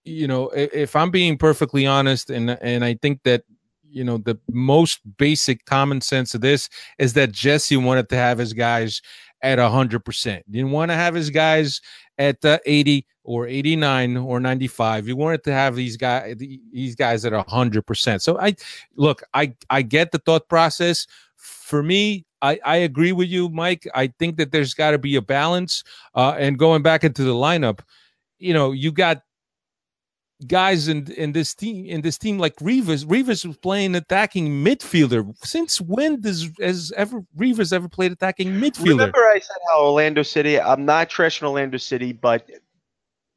you 0.04 0.26
know 0.26 0.48
if, 0.48 0.72
if 0.72 0.96
I'm 0.96 1.10
being 1.10 1.36
perfectly 1.36 1.86
honest, 1.86 2.30
and 2.30 2.56
and 2.62 2.82
I 2.82 2.94
think 2.94 3.22
that 3.24 3.42
you 3.82 4.04
know 4.04 4.16
the 4.16 4.38
most 4.50 5.00
basic 5.18 5.66
common 5.66 6.00
sense 6.00 6.34
of 6.34 6.40
this 6.40 6.70
is 6.98 7.12
that 7.12 7.32
Jesse 7.32 7.76
wanted 7.76 8.08
to 8.08 8.16
have 8.16 8.38
his 8.38 8.54
guys 8.54 9.02
at 9.42 9.58
100%. 9.58 10.42
Didn't 10.50 10.70
want 10.70 10.90
to 10.92 10.94
have 10.94 11.14
his 11.14 11.28
guys 11.28 11.80
at 12.22 12.44
uh, 12.44 12.58
80 12.64 13.06
or 13.24 13.46
89 13.46 14.16
or 14.16 14.40
95. 14.40 15.08
you 15.08 15.16
wanted 15.16 15.44
to 15.44 15.52
have 15.52 15.74
these 15.74 15.96
guys 15.96 16.36
these 16.38 16.94
guys 16.94 17.24
at 17.24 17.32
100%. 17.32 18.20
So 18.20 18.38
I 18.38 18.54
look, 18.96 19.22
I 19.34 19.54
I 19.70 19.82
get 19.82 20.12
the 20.12 20.18
thought 20.18 20.48
process. 20.48 21.06
For 21.36 21.82
me, 21.82 22.24
I, 22.40 22.60
I 22.64 22.76
agree 22.76 23.12
with 23.12 23.28
you, 23.28 23.48
Mike. 23.48 23.88
I 23.94 24.08
think 24.18 24.36
that 24.36 24.52
there's 24.52 24.74
got 24.74 24.92
to 24.92 24.98
be 24.98 25.16
a 25.16 25.22
balance. 25.22 25.82
Uh, 26.14 26.34
and 26.38 26.58
going 26.58 26.82
back 26.82 27.02
into 27.02 27.24
the 27.24 27.34
lineup, 27.34 27.80
you 28.38 28.54
know, 28.54 28.72
you 28.72 28.92
got 28.92 29.22
guys 30.42 30.88
in 30.88 31.10
in 31.12 31.32
this 31.32 31.54
team 31.54 31.86
in 31.86 32.00
this 32.02 32.18
team 32.18 32.38
like 32.38 32.54
Rivas. 32.60 33.04
Rivas 33.04 33.44
was 33.46 33.56
playing 33.56 33.94
attacking 33.94 34.48
midfielder. 34.64 35.34
Since 35.44 35.80
when 35.80 36.20
does 36.20 36.50
has 36.60 36.92
ever 36.96 37.24
Rivas 37.36 37.72
ever 37.72 37.88
played 37.88 38.12
attacking 38.12 38.52
midfielder? 38.52 38.90
Remember 38.90 39.20
I 39.20 39.38
said 39.38 39.56
how 39.70 39.84
Orlando 39.84 40.22
City. 40.22 40.60
I'm 40.60 40.84
not 40.84 41.10
trashing 41.10 41.42
Orlando 41.42 41.78
City, 41.78 42.12
but 42.12 42.48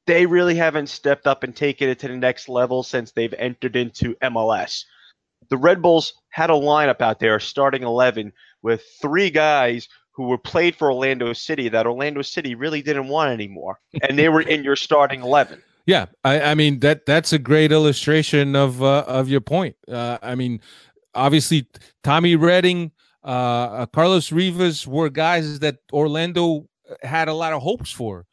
they 0.08 0.26
really 0.26 0.56
haven't 0.56 0.88
stepped 0.88 1.28
up 1.28 1.44
and 1.44 1.56
taken 1.56 1.90
it 1.90 2.00
to 2.00 2.08
the 2.08 2.18
next 2.18 2.48
level 2.48 2.84
since 2.84 3.12
they've 3.12 3.34
entered 3.34 3.76
into 3.76 4.16
MLS. 4.16 4.86
The 5.50 5.58
Red 5.58 5.82
Bulls 5.82 6.14
had 6.30 6.50
a 6.50 6.54
lineup 6.54 7.02
out 7.02 7.20
there, 7.20 7.40
starting 7.40 7.84
eleven, 7.84 8.34
with 8.62 8.84
three 9.02 9.30
guys 9.30 9.88
who 10.12 10.24
were 10.24 10.38
played 10.38 10.76
for 10.76 10.92
Orlando 10.92 11.34
City 11.34 11.70
that 11.70 11.86
Orlando 11.86 12.22
City 12.22 12.56
really 12.56 12.82
didn't 12.82 13.10
want 13.10 13.32
anymore, 13.32 13.80
and 14.02 14.18
they 14.18 14.30
were 14.30 14.42
in 14.42 14.64
your 14.64 14.76
starting 14.76 15.22
eleven. 15.22 15.62
Yeah, 15.86 16.08
I, 16.24 16.42
I 16.42 16.56
mean 16.56 16.80
that 16.80 17.06
that's 17.06 17.32
a 17.34 17.40
great 17.40 17.72
illustration 17.72 18.56
of 18.56 18.82
uh, 18.82 19.04
of 19.08 19.30
your 19.30 19.42
point. 19.42 19.76
Uh, 19.88 20.18
I 20.22 20.36
mean, 20.36 20.62
obviously 21.14 21.68
Tommy 22.04 22.36
Redding, 22.36 22.92
uh, 23.24 23.28
uh, 23.28 23.86
Carlos 23.88 24.32
Rivas 24.32 24.88
were 24.88 25.10
guys 25.10 25.60
that 25.60 25.78
Orlando 25.94 26.68
had 27.04 27.28
a 27.28 27.34
lot 27.34 27.54
of 27.54 27.62
hopes 27.62 27.92
for. 27.92 28.26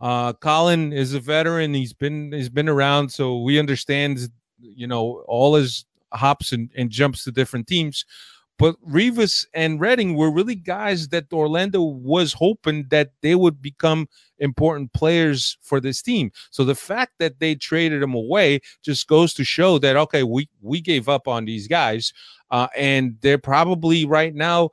Uh, 0.00 0.32
Collin 0.34 0.92
is 0.92 1.14
a 1.14 1.20
veteran; 1.20 1.72
he's 1.72 1.94
been 1.94 2.30
he's 2.32 2.50
been 2.50 2.68
around, 2.68 3.10
so 3.10 3.40
we 3.40 3.58
understand 3.58 4.20
you 4.60 4.86
know 4.86 5.24
all 5.26 5.54
his 5.54 5.86
hops 6.12 6.52
and, 6.52 6.70
and 6.76 6.90
jumps 6.90 7.24
to 7.24 7.32
different 7.32 7.66
teams. 7.66 8.04
But 8.58 8.76
Rivas 8.82 9.46
and 9.54 9.80
Redding 9.80 10.16
were 10.16 10.30
really 10.30 10.54
guys 10.54 11.08
that 11.08 11.32
Orlando 11.32 11.82
was 11.82 12.32
hoping 12.32 12.86
that 12.90 13.12
they 13.22 13.34
would 13.34 13.62
become 13.62 14.08
important 14.38 14.92
players 14.92 15.56
for 15.62 15.80
this 15.80 16.02
team. 16.02 16.30
So 16.50 16.64
the 16.64 16.74
fact 16.74 17.12
that 17.18 17.38
they 17.38 17.54
traded 17.54 18.02
them 18.02 18.14
away 18.14 18.60
just 18.82 19.06
goes 19.08 19.32
to 19.34 19.44
show 19.44 19.78
that 19.78 19.96
okay, 19.96 20.22
we 20.22 20.48
we 20.60 20.80
gave 20.80 21.08
up 21.08 21.28
on 21.28 21.44
these 21.44 21.68
guys, 21.68 22.12
uh, 22.50 22.68
and 22.76 23.16
they're 23.20 23.38
probably 23.38 24.04
right 24.04 24.34
now 24.34 24.70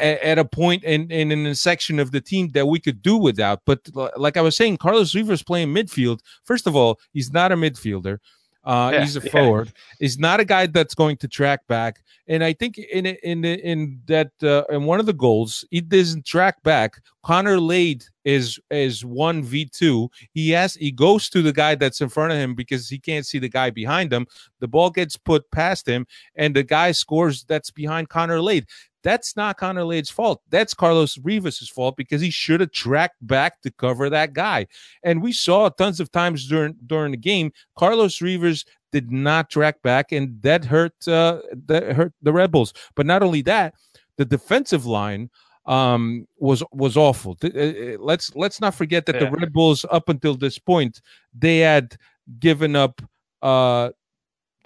at, 0.00 0.38
a 0.38 0.44
point 0.44 0.82
in, 0.84 1.10
in, 1.10 1.30
in 1.30 1.46
a 1.46 1.54
section 1.54 1.98
of 1.98 2.10
the 2.10 2.20
team 2.20 2.50
that 2.50 2.66
we 2.66 2.80
could 2.80 3.02
do 3.02 3.16
without. 3.16 3.60
But 3.66 3.80
like 4.16 4.36
I 4.36 4.40
was 4.40 4.56
saying, 4.56 4.78
Carlos 4.78 5.14
Rivas 5.14 5.42
playing 5.42 5.68
midfield. 5.68 6.20
First 6.44 6.66
of 6.66 6.74
all, 6.74 6.98
he's 7.12 7.32
not 7.32 7.52
a 7.52 7.56
midfielder. 7.56 8.18
Uh, 8.64 8.90
yeah, 8.92 9.00
he's 9.00 9.16
a 9.16 9.20
forward. 9.20 9.68
Yeah. 9.68 9.96
He's 10.00 10.18
not 10.18 10.40
a 10.40 10.44
guy 10.44 10.66
that's 10.66 10.94
going 10.94 11.16
to 11.18 11.28
track 11.28 11.66
back. 11.66 12.02
And 12.28 12.44
I 12.44 12.52
think 12.52 12.78
in 12.78 13.06
in 13.06 13.44
in 13.44 14.00
that 14.06 14.30
uh, 14.42 14.62
in 14.70 14.84
one 14.84 15.00
of 15.00 15.06
the 15.06 15.12
goals, 15.12 15.64
he 15.70 15.80
doesn't 15.80 16.24
track 16.24 16.62
back. 16.62 17.00
Connor 17.24 17.58
Lade 17.58 18.04
is 18.24 18.60
is 18.70 19.04
one 19.04 19.42
v 19.42 19.64
two. 19.64 20.08
He 20.32 20.50
has 20.50 20.74
he 20.74 20.92
goes 20.92 21.28
to 21.30 21.42
the 21.42 21.52
guy 21.52 21.74
that's 21.74 22.00
in 22.00 22.08
front 22.08 22.32
of 22.32 22.38
him 22.38 22.54
because 22.54 22.88
he 22.88 22.98
can't 22.98 23.26
see 23.26 23.40
the 23.40 23.48
guy 23.48 23.70
behind 23.70 24.12
him. 24.12 24.26
The 24.60 24.68
ball 24.68 24.90
gets 24.90 25.16
put 25.16 25.50
past 25.50 25.88
him, 25.88 26.06
and 26.36 26.54
the 26.54 26.62
guy 26.62 26.92
scores. 26.92 27.44
That's 27.44 27.72
behind 27.72 28.08
Connor 28.08 28.40
Lade. 28.40 28.66
That's 29.02 29.36
not 29.36 29.56
Connor 29.56 29.84
Lade's 29.84 30.10
fault. 30.10 30.40
That's 30.50 30.74
Carlos 30.74 31.18
Rivas's 31.18 31.68
fault 31.68 31.96
because 31.96 32.20
he 32.20 32.30
should 32.30 32.60
have 32.60 32.72
tracked 32.72 33.24
back 33.26 33.60
to 33.62 33.70
cover 33.70 34.08
that 34.10 34.32
guy. 34.32 34.66
And 35.02 35.22
we 35.22 35.32
saw 35.32 35.68
tons 35.68 36.00
of 36.00 36.10
times 36.12 36.46
during 36.46 36.76
during 36.86 37.12
the 37.12 37.16
game, 37.18 37.52
Carlos 37.76 38.20
Rivas 38.20 38.64
did 38.92 39.10
not 39.10 39.50
track 39.50 39.82
back, 39.82 40.12
and 40.12 40.40
that 40.42 40.64
hurt 40.64 41.08
uh, 41.08 41.40
that 41.66 41.92
hurt 41.92 42.12
the 42.22 42.32
Red 42.32 42.52
Bulls. 42.52 42.72
But 42.94 43.06
not 43.06 43.22
only 43.22 43.42
that, 43.42 43.74
the 44.16 44.24
defensive 44.24 44.86
line 44.86 45.30
um 45.66 46.26
was 46.38 46.60
was 46.72 46.96
awful 46.96 47.36
uh, 47.44 47.46
uh, 47.46 47.96
let's 48.00 48.34
let's 48.34 48.60
not 48.60 48.74
forget 48.74 49.06
that 49.06 49.14
yeah. 49.14 49.26
the 49.26 49.30
red 49.30 49.52
bulls 49.52 49.86
up 49.92 50.08
until 50.08 50.34
this 50.34 50.58
point 50.58 51.00
they 51.38 51.58
had 51.58 51.96
given 52.40 52.74
up 52.74 53.00
uh 53.42 53.88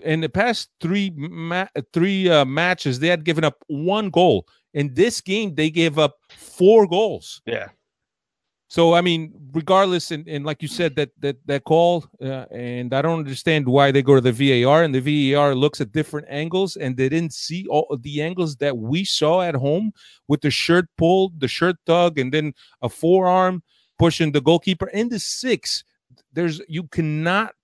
in 0.02 0.20
the 0.20 0.28
past 0.28 0.70
three 0.80 1.12
ma- 1.16 1.68
three 1.92 2.28
uh, 2.28 2.44
matches, 2.44 2.98
they 2.98 3.08
had 3.08 3.24
given 3.24 3.44
up 3.44 3.56
one 3.68 4.10
goal. 4.10 4.46
In 4.74 4.92
this 4.94 5.20
game, 5.20 5.54
they 5.54 5.70
gave 5.70 5.98
up 5.98 6.16
four 6.28 6.86
goals. 6.86 7.40
Yeah. 7.46 7.68
So 8.68 8.94
I 8.94 9.00
mean, 9.00 9.32
regardless, 9.52 10.10
and, 10.10 10.26
and 10.26 10.44
like 10.44 10.60
you 10.60 10.68
said, 10.68 10.96
that 10.96 11.10
that 11.20 11.36
that 11.46 11.64
call, 11.64 12.04
uh, 12.20 12.46
and 12.50 12.92
I 12.92 13.00
don't 13.00 13.18
understand 13.18 13.66
why 13.66 13.92
they 13.92 14.02
go 14.02 14.16
to 14.16 14.20
the 14.20 14.32
VAR, 14.32 14.82
and 14.82 14.94
the 14.94 15.32
VAR 15.32 15.54
looks 15.54 15.80
at 15.80 15.92
different 15.92 16.26
angles, 16.28 16.76
and 16.76 16.96
they 16.96 17.08
didn't 17.08 17.32
see 17.32 17.66
all 17.68 17.96
the 18.00 18.22
angles 18.22 18.56
that 18.56 18.76
we 18.76 19.04
saw 19.04 19.42
at 19.42 19.54
home 19.54 19.92
with 20.26 20.40
the 20.40 20.50
shirt 20.50 20.86
pulled, 20.98 21.40
the 21.40 21.48
shirt 21.48 21.76
tug, 21.86 22.18
and 22.18 22.32
then 22.32 22.54
a 22.82 22.88
forearm 22.88 23.62
pushing 23.98 24.32
the 24.32 24.40
goalkeeper 24.40 24.88
in 24.88 25.08
the 25.08 25.20
six. 25.20 25.84
There's 26.32 26.60
you 26.68 26.84
cannot 26.88 27.54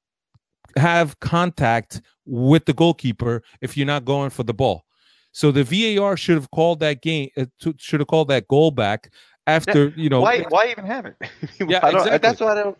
have 0.76 1.18
contact 1.20 2.00
with 2.24 2.64
the 2.64 2.72
goalkeeper 2.72 3.42
if 3.60 3.76
you're 3.76 3.86
not 3.86 4.04
going 4.04 4.30
for 4.30 4.42
the 4.42 4.54
ball. 4.54 4.84
So 5.32 5.50
the 5.50 5.64
VAR 5.64 6.16
should 6.16 6.36
have 6.36 6.50
called 6.50 6.80
that 6.80 7.02
game, 7.02 7.30
uh, 7.36 7.46
should 7.78 8.00
have 8.00 8.06
called 8.06 8.28
that 8.28 8.48
goal 8.48 8.70
back 8.70 9.10
after 9.46 9.88
you 9.96 10.08
know. 10.08 10.20
Why? 10.20 10.44
Why 10.48 10.68
even 10.70 10.84
have 10.84 11.06
it? 11.06 11.16
yeah, 11.60 11.86
exactly. 11.86 12.18
That's 12.18 12.40
what 12.40 12.58
I 12.58 12.62
don't. 12.62 12.78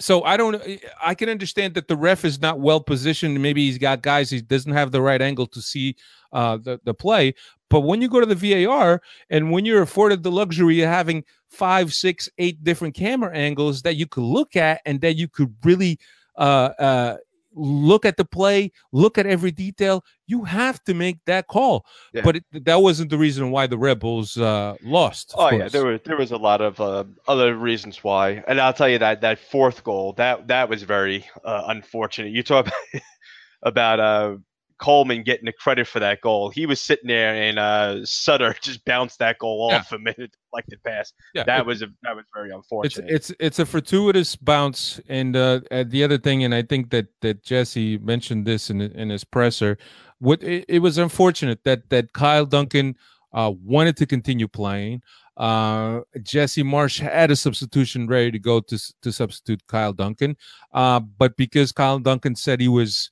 So 0.00 0.22
I 0.22 0.36
don't. 0.36 0.62
I 1.02 1.14
can 1.14 1.28
understand 1.28 1.74
that 1.74 1.88
the 1.88 1.96
ref 1.96 2.24
is 2.24 2.40
not 2.40 2.60
well 2.60 2.80
positioned. 2.80 3.40
Maybe 3.42 3.66
he's 3.66 3.78
got 3.78 4.02
guys 4.02 4.30
he 4.30 4.40
doesn't 4.40 4.72
have 4.72 4.92
the 4.92 5.02
right 5.02 5.20
angle 5.20 5.46
to 5.48 5.62
see 5.62 5.96
uh, 6.32 6.58
the 6.58 6.78
the 6.84 6.94
play. 6.94 7.34
But 7.70 7.80
when 7.80 8.00
you 8.00 8.08
go 8.08 8.20
to 8.20 8.26
the 8.26 8.64
VAR 8.64 9.02
and 9.30 9.50
when 9.50 9.64
you're 9.64 9.82
afforded 9.82 10.22
the 10.22 10.30
luxury 10.30 10.80
of 10.82 10.88
having 10.88 11.24
five, 11.50 11.92
six, 11.92 12.28
eight 12.38 12.62
different 12.64 12.94
camera 12.94 13.34
angles 13.34 13.82
that 13.82 13.96
you 13.96 14.06
could 14.06 14.24
look 14.24 14.56
at 14.56 14.80
and 14.86 15.00
that 15.00 15.16
you 15.16 15.28
could 15.28 15.54
really 15.64 15.98
uh, 16.38 16.70
uh, 16.78 17.16
look 17.54 18.04
at 18.04 18.16
the 18.16 18.24
play, 18.24 18.72
look 18.92 19.18
at 19.18 19.26
every 19.26 19.50
detail. 19.50 20.04
You 20.26 20.44
have 20.44 20.82
to 20.84 20.94
make 20.94 21.18
that 21.26 21.48
call. 21.48 21.84
Yeah. 22.12 22.22
But 22.22 22.36
it, 22.36 22.44
that 22.64 22.76
wasn't 22.76 23.10
the 23.10 23.18
reason 23.18 23.50
why 23.50 23.66
the 23.66 23.78
Red 23.78 23.98
Bulls 23.98 24.36
uh, 24.36 24.76
lost. 24.82 25.32
Oh 25.34 25.50
course. 25.50 25.54
yeah, 25.54 25.68
there 25.68 25.84
was 25.84 26.00
there 26.04 26.16
was 26.16 26.32
a 26.32 26.36
lot 26.36 26.60
of 26.60 26.80
uh, 26.80 27.04
other 27.26 27.54
reasons 27.56 28.02
why, 28.02 28.42
and 28.46 28.60
I'll 28.60 28.72
tell 28.72 28.88
you 28.88 28.98
that 28.98 29.20
that 29.22 29.38
fourth 29.38 29.84
goal 29.84 30.14
that 30.14 30.48
that 30.48 30.68
was 30.68 30.82
very 30.82 31.24
uh, 31.44 31.64
unfortunate. 31.66 32.32
You 32.32 32.42
talk 32.42 32.66
about, 32.66 33.02
about 33.62 34.00
uh, 34.00 34.36
Coleman 34.78 35.22
getting 35.22 35.46
the 35.46 35.52
credit 35.52 35.86
for 35.86 36.00
that 36.00 36.20
goal. 36.20 36.50
He 36.50 36.66
was 36.66 36.80
sitting 36.80 37.08
there 37.08 37.34
and 37.34 37.58
uh, 37.58 38.04
Sutter 38.04 38.54
just 38.62 38.84
bounced 38.84 39.18
that 39.18 39.38
goal 39.38 39.70
off 39.70 39.88
yeah. 39.90 39.96
a 39.96 39.98
minute 39.98 40.32
deflected 40.32 40.82
pass. 40.84 41.12
Yeah, 41.34 41.44
that 41.44 41.60
it, 41.60 41.66
was 41.66 41.82
a 41.82 41.88
that 42.02 42.16
was 42.16 42.24
very 42.34 42.50
unfortunate. 42.50 43.10
It's 43.10 43.30
it's 43.30 43.40
it's 43.40 43.58
a 43.58 43.66
fortuitous 43.66 44.36
bounce, 44.36 45.00
and 45.08 45.36
uh, 45.36 45.60
the 45.86 46.04
other 46.04 46.18
thing, 46.18 46.44
and 46.44 46.54
I 46.54 46.62
think 46.62 46.90
that 46.90 47.08
that 47.20 47.42
Jesse 47.42 47.98
mentioned 47.98 48.46
this 48.46 48.70
in 48.70 48.80
in 48.80 49.10
his 49.10 49.24
presser. 49.24 49.78
What 50.20 50.42
it, 50.42 50.64
it 50.68 50.78
was 50.80 50.98
unfortunate 50.98 51.64
that 51.64 51.90
that 51.90 52.12
Kyle 52.12 52.46
Duncan 52.46 52.96
uh, 53.32 53.52
wanted 53.64 53.96
to 53.98 54.06
continue 54.06 54.48
playing. 54.48 55.02
Uh, 55.36 56.00
Jesse 56.22 56.64
Marsch 56.64 56.98
had 56.98 57.30
a 57.30 57.36
substitution 57.36 58.08
ready 58.08 58.32
to 58.32 58.38
go 58.40 58.60
to 58.60 58.78
to 59.02 59.12
substitute 59.12 59.66
Kyle 59.68 59.92
Duncan, 59.92 60.36
uh, 60.72 60.98
but 60.98 61.36
because 61.36 61.70
Kyle 61.72 62.00
Duncan 62.00 62.34
said 62.34 62.60
he 62.60 62.68
was 62.68 63.10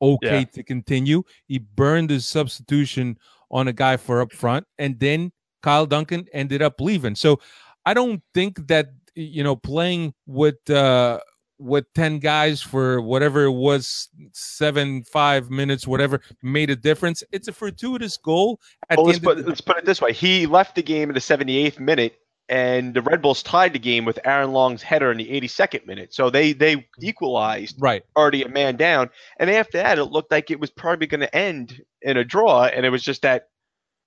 okay 0.00 0.40
yeah. 0.40 0.44
to 0.44 0.62
continue. 0.62 1.22
He 1.46 1.58
burned 1.58 2.10
his 2.10 2.26
substitution 2.26 3.18
on 3.50 3.68
a 3.68 3.72
guy 3.72 3.96
for 3.96 4.20
up 4.20 4.32
front, 4.32 4.66
and 4.78 4.98
then 4.98 5.32
Kyle 5.62 5.86
Duncan 5.86 6.26
ended 6.32 6.62
up 6.62 6.80
leaving. 6.80 7.14
So 7.14 7.40
I 7.84 7.94
don't 7.94 8.22
think 8.34 8.66
that 8.68 8.88
you 9.14 9.42
know 9.42 9.56
playing 9.56 10.14
with 10.26 10.68
uh 10.70 11.20
with 11.58 11.86
10 11.94 12.18
guys 12.18 12.60
for 12.60 13.00
whatever 13.00 13.44
it 13.44 13.52
was 13.52 14.10
seven 14.32 15.02
five 15.04 15.48
minutes 15.48 15.86
whatever 15.86 16.20
made 16.42 16.68
a 16.68 16.76
difference 16.76 17.24
it's 17.32 17.48
a 17.48 17.52
fortuitous 17.52 18.18
goal 18.18 18.60
well, 18.94 19.06
let's, 19.06 19.18
put, 19.18 19.38
the- 19.38 19.44
let's 19.44 19.62
put 19.62 19.78
it 19.78 19.86
this 19.86 20.02
way 20.02 20.12
he 20.12 20.44
left 20.44 20.74
the 20.74 20.82
game 20.82 21.08
in 21.08 21.14
the 21.14 21.20
78th 21.20 21.80
minute 21.80 22.18
and 22.48 22.94
the 22.94 23.02
Red 23.02 23.22
Bulls 23.22 23.42
tied 23.42 23.72
the 23.72 23.78
game 23.78 24.04
with 24.04 24.18
Aaron 24.24 24.52
Long's 24.52 24.82
header 24.82 25.10
in 25.10 25.18
the 25.18 25.28
82nd 25.28 25.86
minute. 25.86 26.14
So 26.14 26.30
they 26.30 26.52
they 26.52 26.86
equalized, 27.00 27.76
right? 27.78 28.04
Already 28.16 28.42
a 28.42 28.48
man 28.48 28.76
down, 28.76 29.10
and 29.38 29.50
after 29.50 29.78
that, 29.78 29.98
it 29.98 30.04
looked 30.04 30.30
like 30.30 30.50
it 30.50 30.60
was 30.60 30.70
probably 30.70 31.06
going 31.06 31.20
to 31.20 31.34
end 31.34 31.82
in 32.02 32.16
a 32.16 32.24
draw, 32.24 32.64
and 32.64 32.86
it 32.86 32.90
was 32.90 33.02
just 33.02 33.22
that 33.22 33.48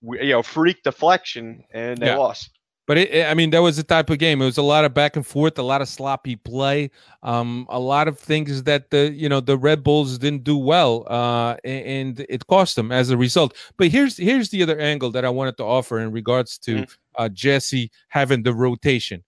you 0.02 0.32
know 0.32 0.44
freak 0.44 0.84
deflection, 0.84 1.64
and 1.74 1.98
they 1.98 2.08
yeah. 2.08 2.18
lost. 2.18 2.52
But 2.88 2.98
it, 2.98 3.28
I 3.28 3.36
mean, 3.36 3.52
that 3.52 3.62
was 3.62 3.78
the 3.78 3.84
type 3.84 4.10
of 4.10 4.18
game. 4.18 4.42
It 4.42 4.46
was 4.46 4.58
a 4.58 4.64
lot 4.64 4.84
of 4.84 4.96
back 4.96 5.16
and 5.16 5.24
forth, 5.24 5.60
a 5.60 5.62
lot 5.62 5.80
of 5.80 5.88
sloppy 5.88 6.36
play, 6.36 6.90
um, 7.22 7.68
a 7.70 7.80
lot 7.80 8.08
of 8.08 8.18
things 8.18 8.64
that 8.64 8.90
the 8.90 9.12
you 9.12 9.30
know 9.30 9.42
the 9.42 9.58
Red 9.58 9.84
Bulls 9.84 10.18
didn't 10.18 10.44
do 10.44 10.58
well, 10.58 11.06
uh, 11.08 11.56
and 11.64 12.26
it 12.30 12.48
cost 12.48 12.76
them 12.76 12.92
as 12.92 13.12
a 13.12 13.18
result. 13.18 13.56
But 13.78 13.90
here's 13.90 14.18
here's 14.18 14.50
the 14.50 14.64
other 14.64 14.80
angle 14.80 15.12
that 15.12 15.24
I 15.24 15.30
wanted 15.30 15.58
to 15.58 15.64
offer 15.66 16.00
in 16.00 16.12
regards 16.12 16.58
to 16.60 16.76
mm-hmm 16.78 16.92
uh, 17.20 17.30
Jesse 17.30 17.92
having 18.08 18.42
the 18.42 18.54
rotation. 18.54 19.24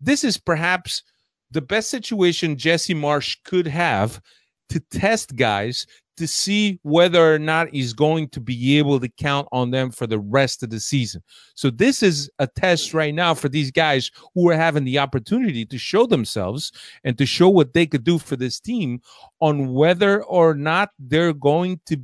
This 0.00 0.22
is 0.22 0.38
perhaps 0.38 1.02
the 1.50 1.60
best 1.60 1.90
situation 1.90 2.56
Jesse 2.56 2.94
Marsch 2.94 3.36
could 3.44 3.66
have 3.66 4.20
to 4.68 4.78
test 4.92 5.34
guys 5.34 5.86
to 6.16 6.28
see 6.28 6.78
whether 6.82 7.34
or 7.34 7.38
not 7.38 7.70
he's 7.72 7.94
going 7.94 8.28
to 8.28 8.40
be 8.40 8.78
able 8.78 9.00
to 9.00 9.08
count 9.08 9.48
on 9.52 9.70
them 9.70 9.90
for 9.90 10.06
the 10.06 10.18
rest 10.18 10.62
of 10.62 10.68
the 10.68 10.78
season. 10.78 11.22
So 11.54 11.70
this 11.70 12.02
is 12.02 12.30
a 12.38 12.46
test 12.46 12.92
right 12.92 13.14
now 13.14 13.32
for 13.32 13.48
these 13.48 13.70
guys 13.70 14.10
who 14.34 14.48
are 14.50 14.54
having 14.54 14.84
the 14.84 14.98
opportunity 14.98 15.64
to 15.64 15.78
show 15.78 16.06
themselves 16.06 16.72
and 17.04 17.16
to 17.16 17.24
show 17.24 17.48
what 17.48 17.72
they 17.72 17.86
could 17.86 18.04
do 18.04 18.18
for 18.18 18.36
this 18.36 18.60
team 18.60 19.00
on 19.40 19.72
whether 19.72 20.22
or 20.24 20.54
not 20.54 20.90
they're 20.98 21.32
going 21.32 21.80
to 21.86 21.98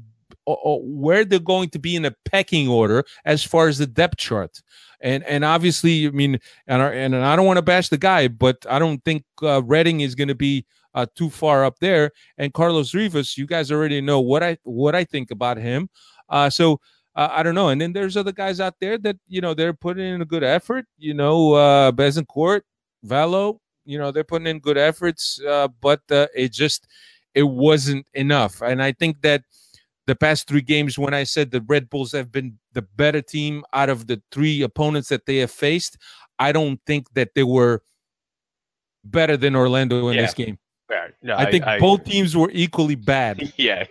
or 0.47 0.81
where 0.83 1.25
they're 1.25 1.38
going 1.38 1.69
to 1.71 1.79
be 1.79 1.97
in 1.97 2.05
a 2.05 2.15
pecking 2.25 2.69
order 2.69 3.05
as 3.25 3.43
far 3.43 3.69
as 3.69 3.79
the 3.79 3.87
depth 3.87 4.17
chart 4.17 4.62
and 5.00 5.25
and 5.25 5.45
obviously, 5.45 6.07
I 6.07 6.11
mean, 6.11 6.38
and 6.67 6.83
and, 6.83 7.17
I 7.17 7.37
don't 7.37 7.47
want 7.47 7.59
to 7.59 7.62
bash 7.62 7.88
the 7.88 7.99
guy, 7.99 8.29
but 8.29 8.65
I 8.69 8.79
don't 8.79 9.05
think 9.05 9.25
uh, 9.43 9.62
Redding 9.62 10.00
is 10.00 10.15
going 10.15 10.29
to 10.29 10.35
be 10.35 10.65
uh, 10.95 11.07
too 11.15 11.31
far 11.31 11.65
up 11.65 11.79
there. 11.81 12.12
And 12.38 12.53
Carlos 12.53 12.95
Rivas, 12.95 13.37
you 13.37 13.47
guys 13.47 13.71
already 13.71 14.00
know 14.00 14.21
what 14.21 14.43
I 14.43 14.59
what 14.65 14.95
I 14.95 15.05
think 15.05 15.31
about 15.31 15.59
him. 15.59 15.88
Uh, 16.29 16.50
so 16.50 16.81
uh, 17.15 17.29
I 17.31 17.43
don't 17.43 17.55
know. 17.55 17.69
And 17.69 17.81
then 17.81 17.93
there's 17.93 18.17
other 18.17 18.33
guys 18.33 18.61
out 18.61 18.75
there 18.81 18.99
that 18.99 19.17
you 19.29 19.41
know 19.41 19.55
they're 19.55 19.75
putting 19.75 20.07
in 20.07 20.23
a 20.23 20.26
good 20.26 20.45
effort. 20.45 20.87
You 20.99 21.15
know, 21.15 21.53
uh, 21.55 21.93
Betancourt, 21.93 22.62
Valot, 23.03 23.57
you 23.85 23.99
know 23.99 24.11
they're 24.11 24.25
putting 24.25 24.47
in 24.47 24.61
good 24.61 24.79
efforts, 24.79 25.41
uh, 25.47 25.69
but 25.81 26.00
uh, 26.11 26.26
it 26.35 26.53
just 26.53 26.87
it 27.35 27.45
wasn't 27.45 28.07
enough. 28.15 28.62
And 28.62 28.83
I 28.83 28.93
think 28.93 29.21
that 29.21 29.43
the 30.07 30.15
past 30.15 30.49
three 30.49 30.63
games 30.63 30.99
when 30.99 31.15
I 31.15 31.25
said 31.25 31.51
the 31.51 31.65
Red 31.67 31.91
Bulls 31.91 32.13
have 32.13 32.31
been 32.31 32.59
the 32.73 32.83
better 32.83 33.23
team 33.23 33.65
out 33.73 33.89
of 33.89 34.07
the 34.07 34.23
three 34.31 34.63
opponents 34.63 35.09
that 35.09 35.27
they 35.27 35.39
have 35.39 35.51
faced, 35.51 35.99
I 36.39 36.53
don't 36.53 36.81
think 36.87 37.13
that 37.15 37.35
they 37.35 37.43
were 37.43 37.83
better 39.05 39.37
than 39.37 39.57
Orlando 39.57 40.09
in 40.09 40.17
yeah. 40.17 40.23
this 40.23 40.35
game. 40.35 40.59
No, 41.23 41.35
I, 41.35 41.45
I 41.45 41.51
think 41.51 41.67
I, 41.67 41.79
both 41.79 42.05
teams 42.05 42.37
were 42.37 42.51
equally 42.53 42.95
bad. 42.95 43.53
Yeah. 43.57 43.85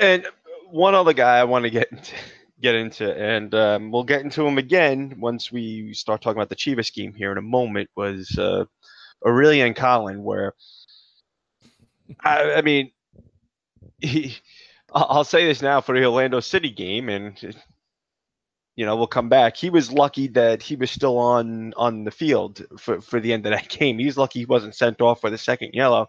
and 0.00 0.26
one 0.70 0.94
other 0.94 1.12
guy 1.12 1.38
I 1.38 1.44
want 1.44 1.64
to 1.64 1.70
get 1.70 1.90
into, 1.90 2.14
get 2.60 2.74
into, 2.74 3.12
and 3.12 3.54
um, 3.54 3.90
we'll 3.90 4.04
get 4.04 4.20
into 4.22 4.46
him 4.46 4.58
again 4.58 5.16
once 5.18 5.50
we 5.50 5.92
start 5.94 6.20
talking 6.20 6.38
about 6.38 6.50
the 6.50 6.56
Chivas 6.56 6.92
game 6.92 7.14
here 7.14 7.32
in 7.32 7.38
a 7.38 7.42
moment. 7.42 7.90
Was 7.96 8.38
uh, 8.38 8.64
Aurelien 9.24 9.74
Collin, 9.74 10.22
where 10.22 10.54
I, 12.22 12.54
I 12.54 12.62
mean, 12.62 12.90
he. 13.98 14.36
I'll 14.92 15.24
say 15.24 15.44
this 15.44 15.60
now 15.60 15.80
for 15.80 15.98
the 15.98 16.06
Orlando 16.06 16.40
City 16.40 16.70
game, 16.70 17.08
and 17.08 17.54
you 18.74 18.86
know 18.86 18.96
we'll 18.96 19.06
come 19.06 19.28
back. 19.28 19.56
He 19.56 19.70
was 19.70 19.92
lucky 19.92 20.28
that 20.28 20.62
he 20.62 20.76
was 20.76 20.90
still 20.90 21.18
on 21.18 21.74
on 21.76 22.04
the 22.04 22.10
field 22.10 22.62
for 22.78 23.00
for 23.00 23.20
the 23.20 23.32
end 23.32 23.46
of 23.46 23.52
that 23.52 23.68
game. 23.78 23.98
He's 23.98 24.16
lucky 24.16 24.40
he 24.40 24.46
wasn't 24.46 24.74
sent 24.74 25.00
off 25.00 25.20
for 25.20 25.30
the 25.30 25.38
second 25.38 25.74
yellow, 25.74 26.08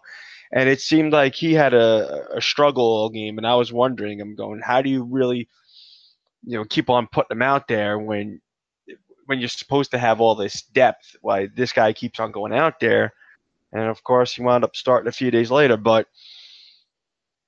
and 0.52 0.68
it 0.68 0.80
seemed 0.80 1.12
like 1.12 1.34
he 1.34 1.52
had 1.52 1.74
a, 1.74 2.36
a 2.36 2.40
struggle 2.40 2.84
all 2.84 3.10
game. 3.10 3.38
And 3.38 3.46
I 3.46 3.54
was 3.54 3.72
wondering, 3.72 4.20
I'm 4.20 4.34
going, 4.34 4.60
how 4.60 4.82
do 4.82 4.88
you 4.90 5.04
really, 5.04 5.48
you 6.44 6.56
know, 6.56 6.64
keep 6.64 6.88
on 6.88 7.06
putting 7.06 7.36
him 7.36 7.42
out 7.42 7.68
there 7.68 7.98
when 7.98 8.40
when 9.26 9.40
you're 9.40 9.48
supposed 9.48 9.90
to 9.90 9.98
have 9.98 10.20
all 10.22 10.34
this 10.34 10.62
depth? 10.62 11.16
Why 11.20 11.48
this 11.54 11.72
guy 11.72 11.92
keeps 11.92 12.18
on 12.18 12.32
going 12.32 12.54
out 12.54 12.80
there, 12.80 13.12
and 13.72 13.84
of 13.84 14.02
course 14.02 14.34
he 14.34 14.42
wound 14.42 14.64
up 14.64 14.74
starting 14.74 15.08
a 15.08 15.12
few 15.12 15.30
days 15.30 15.50
later, 15.50 15.76
but 15.76 16.06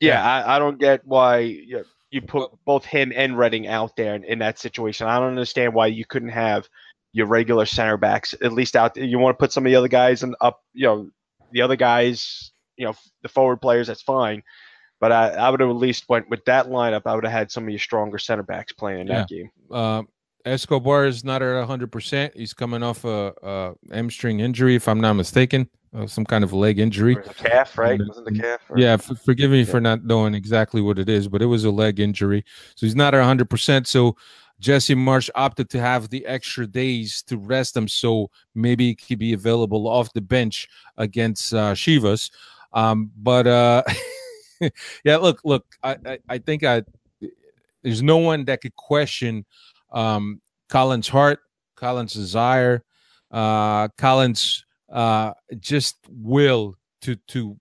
yeah, 0.03 0.23
I, 0.23 0.57
I 0.57 0.59
don't 0.59 0.79
get 0.79 1.07
why 1.07 1.39
you, 1.39 1.85
you 2.11 2.21
put 2.21 2.51
both 2.65 2.85
him 2.85 3.13
and 3.15 3.39
Redding 3.39 3.67
out 3.69 3.97
there 3.97 4.15
in, 4.15 4.25
in, 4.25 4.39
that 4.41 4.59
situation. 4.59 5.07
I 5.07 5.19
don't 5.19 5.29
understand 5.29 5.75
why 5.75 5.87
you 5.87 6.05
couldn't 6.05 6.31
have 6.31 6.69
your 7.13 7.27
regular 7.27 7.67
center 7.67 7.97
backs 7.97 8.35
at 8.43 8.53
least 8.53 8.75
out 8.75 8.95
there. 8.95 9.05
You 9.05 9.19
want 9.19 9.39
to 9.39 9.39
put 9.39 9.53
some 9.53 9.65
of 9.65 9.71
the 9.71 9.77
other 9.77 9.89
guys 9.89 10.23
and 10.23 10.35
up, 10.41 10.63
you 10.75 10.87
know, 10.87 11.11
the 11.53 11.63
other 11.63 11.77
guys, 11.77 12.53
you 12.77 12.85
know, 12.85 12.95
the 13.23 13.29
forward 13.29 13.61
players. 13.61 13.87
That's 13.87 14.03
fine. 14.03 14.43
But 15.01 15.13
I, 15.13 15.29
I 15.31 15.51
would 15.51 15.61
have 15.61 15.71
at 15.71 15.77
least 15.77 16.09
went 16.09 16.29
with 16.29 16.45
that 16.47 16.67
lineup. 16.67 17.03
I 17.07 17.15
would 17.15 17.25
have 17.25 17.33
had 17.33 17.51
some 17.51 17.65
of 17.65 17.71
your 17.71 17.79
stronger 17.79 18.19
center 18.19 18.43
backs 18.43 18.73
playing 18.73 19.01
in 19.01 19.07
yeah. 19.09 19.19
that 19.19 19.29
game. 19.29 19.51
Uh, 19.71 20.03
Escobar 20.45 21.07
is 21.07 21.25
not 21.25 21.43
at 21.43 21.69
100%. 21.69 22.37
He's 22.37 22.55
coming 22.55 22.83
off 22.83 23.05
a, 23.05 23.33
a 23.43 23.95
hamstring 23.95 24.41
injury, 24.41 24.75
if 24.75 24.89
I'm 24.89 25.01
not 25.01 25.15
mistaken 25.15 25.69
uh, 25.95 26.07
some 26.07 26.25
kind 26.25 26.43
of 26.43 26.53
leg 26.53 26.79
injury. 26.79 27.17
calf, 27.37 27.77
right? 27.77 28.01
Wasn't 28.07 28.27
the 28.27 28.39
calf? 28.39 28.61
Or? 28.69 28.79
Yeah, 28.79 28.95
f- 28.95 29.21
forgive 29.25 29.51
me 29.51 29.61
yeah. 29.61 29.71
for 29.71 29.81
not 29.81 30.05
knowing 30.05 30.35
exactly 30.35 30.81
what 30.81 30.99
it 30.99 31.09
is, 31.09 31.29
but 31.29 31.43
it 31.43 31.47
was 31.47 31.65
a 31.65 31.71
leg 31.71 32.01
injury. 32.01 32.45
So 32.75 32.87
he's 32.87 32.97
not 32.97 33.15
100%. 33.15 33.87
So 33.87 34.17
Jesse 34.59 34.95
Marsch 34.95 35.29
opted 35.35 35.69
to 35.71 35.81
have 35.81 36.09
the 36.09 36.25
extra 36.27 36.67
days 36.67 37.23
to 37.25 37.37
rest 37.37 37.77
him, 37.77 37.89
so 37.89 38.31
maybe 38.55 38.87
he 38.87 38.95
could 38.95 39.19
be 39.19 39.33
available 39.33 39.89
off 39.89 40.13
the 40.13 40.21
bench 40.21 40.69
against 40.97 41.53
uh, 41.53 41.73
Chivas. 41.73 42.31
Um, 42.73 43.11
but 43.17 43.47
uh, 43.47 43.83
yeah, 45.05 45.17
look, 45.17 45.41
look, 45.45 45.67
I, 45.83 45.97
I, 46.07 46.19
I 46.29 46.39
think 46.39 46.65
I 46.65 46.85
there's 47.83 48.03
no 48.03 48.19
one 48.19 48.45
that 48.45 48.61
could 48.61 48.77
question 48.77 49.45
um, 49.91 50.41
Collin's 50.69 51.09
heart, 51.09 51.41
Collin's 51.77 52.15
desire, 52.15 52.85
uh, 53.33 53.89
Collin's 53.99 54.65
uh, 54.93 55.33
just 55.59 55.97
will 56.09 56.77
to 57.03 57.17
to 57.29 57.57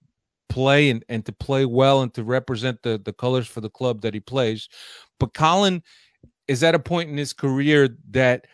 play 0.50 0.90
and, 0.90 1.04
and 1.08 1.26
to 1.26 1.32
play 1.32 1.66
well 1.66 2.02
and 2.02 2.14
to 2.14 2.24
represent 2.24 2.82
the 2.84 3.02
the 3.04 3.14
colors 3.14 3.48
for 3.48 3.62
the 3.62 3.70
club 3.70 4.02
that 4.02 4.14
he 4.14 4.20
plays. 4.20 4.70
But 5.20 5.34
Collin 5.34 5.82
is 6.48 6.64
at 6.64 6.76
a 6.76 6.80
point 6.80 7.10
in 7.10 7.18
his 7.18 7.34
career 7.34 7.90
that 8.12 8.46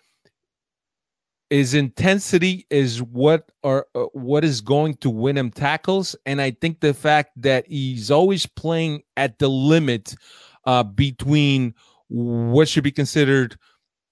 his 1.50 1.74
intensity 1.74 2.66
is 2.70 3.02
what 3.02 3.52
are 3.64 3.88
uh, 3.96 4.06
what 4.14 4.44
is 4.44 4.62
going 4.62 4.96
to 4.96 5.10
win 5.10 5.38
him 5.38 5.50
tackles 5.50 6.16
and 6.26 6.42
i 6.42 6.52
think 6.52 6.80
the 6.80 6.94
fact 6.94 7.32
that 7.38 7.66
he's 7.68 8.12
always 8.12 8.46
playing 8.46 9.02
at 9.16 9.40
the 9.40 9.48
limit 9.48 10.14
uh, 10.66 10.84
between 10.84 11.74
what 12.10 12.68
should 12.68 12.84
be 12.84 12.92
considered 12.92 13.58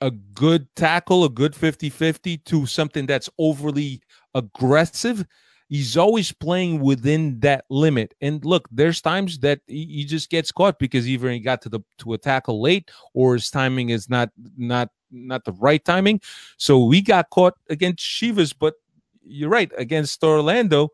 a 0.01 0.11
good 0.11 0.67
tackle 0.75 1.25
a 1.25 1.29
good 1.29 1.53
50-50 1.53 2.43
to 2.45 2.65
something 2.65 3.05
that's 3.05 3.29
overly 3.37 4.01
aggressive. 4.35 5.25
He's 5.67 5.97
always 5.97 6.31
playing 6.31 6.81
within 6.81 7.39
that 7.39 7.65
limit. 7.71 8.13
And 8.21 8.45
look, 8.45 8.67
there's 8.71 9.01
times 9.01 9.39
that 9.39 9.61
he, 9.65 9.85
he 9.85 10.05
just 10.05 10.29
gets 10.29 10.51
caught 10.51 10.77
because 10.77 11.09
either 11.09 11.31
he 11.31 11.39
got 11.39 11.63
to 11.63 11.69
the 11.69 11.79
to 11.99 12.13
a 12.13 12.19
tackle 12.19 12.61
late 12.61 12.91
or 13.15 13.33
his 13.33 13.49
timing 13.49 13.89
is 13.89 14.07
not 14.07 14.29
not 14.55 14.89
not 15.09 15.43
the 15.43 15.53
right 15.53 15.83
timing. 15.83 16.21
So 16.57 16.83
we 16.83 17.01
got 17.01 17.31
caught 17.31 17.55
against 17.69 18.05
Chivas, 18.05 18.53
but 18.57 18.75
you're 19.23 19.49
right 19.49 19.71
against 19.75 20.23
Orlando, 20.23 20.89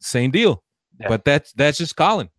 same 0.00 0.30
deal. 0.30 0.62
Yeah. 0.98 1.08
But 1.08 1.24
that's 1.26 1.52
that's 1.52 1.76
just 1.76 1.96
Collin. 1.96 2.30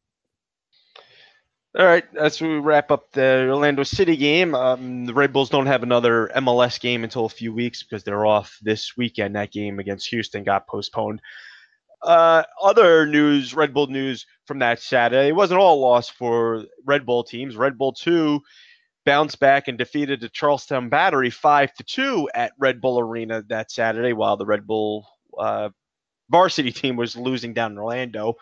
All 1.77 1.85
right, 1.85 2.05
as 2.19 2.41
we 2.41 2.57
wrap 2.57 2.89
up 2.89 3.11
the 3.11 3.47
Orlando 3.47 3.83
City 3.83 4.17
game, 4.17 4.55
um, 4.55 5.05
the 5.05 5.13
Red 5.13 5.31
Bulls 5.31 5.51
don't 5.51 5.67
have 5.67 5.83
another 5.83 6.31
MLS 6.35 6.79
game 6.79 7.03
until 7.03 7.25
a 7.25 7.29
few 7.29 7.53
weeks 7.53 7.83
because 7.83 8.03
they're 8.03 8.25
off 8.25 8.57
this 8.63 8.97
weekend. 8.97 9.35
That 9.35 9.51
game 9.51 9.77
against 9.77 10.07
Houston 10.07 10.43
got 10.43 10.65
postponed. 10.65 11.21
Uh, 12.01 12.41
other 12.63 13.05
news, 13.05 13.53
Red 13.53 13.75
Bull 13.75 13.85
news 13.85 14.25
from 14.45 14.57
that 14.59 14.81
Saturday. 14.81 15.27
It 15.27 15.35
wasn't 15.35 15.59
all 15.59 15.79
lost 15.79 16.13
for 16.13 16.65
Red 16.83 17.05
Bull 17.05 17.23
teams. 17.23 17.55
Red 17.55 17.77
Bull 17.77 17.93
2 17.93 18.41
bounced 19.05 19.39
back 19.39 19.67
and 19.67 19.77
defeated 19.77 20.19
the 20.19 20.29
Charleston 20.29 20.89
Battery 20.89 21.29
5 21.29 21.73
to 21.75 21.83
2 21.83 22.29
at 22.33 22.53
Red 22.57 22.81
Bull 22.81 22.99
Arena 22.99 23.43
that 23.49 23.69
Saturday 23.69 24.13
while 24.13 24.35
the 24.35 24.47
Red 24.47 24.65
Bull 24.65 25.07
uh, 25.37 25.69
varsity 26.29 26.71
team 26.71 26.95
was 26.95 27.15
losing 27.15 27.53
down 27.53 27.73
in 27.73 27.77
Orlando. 27.77 28.35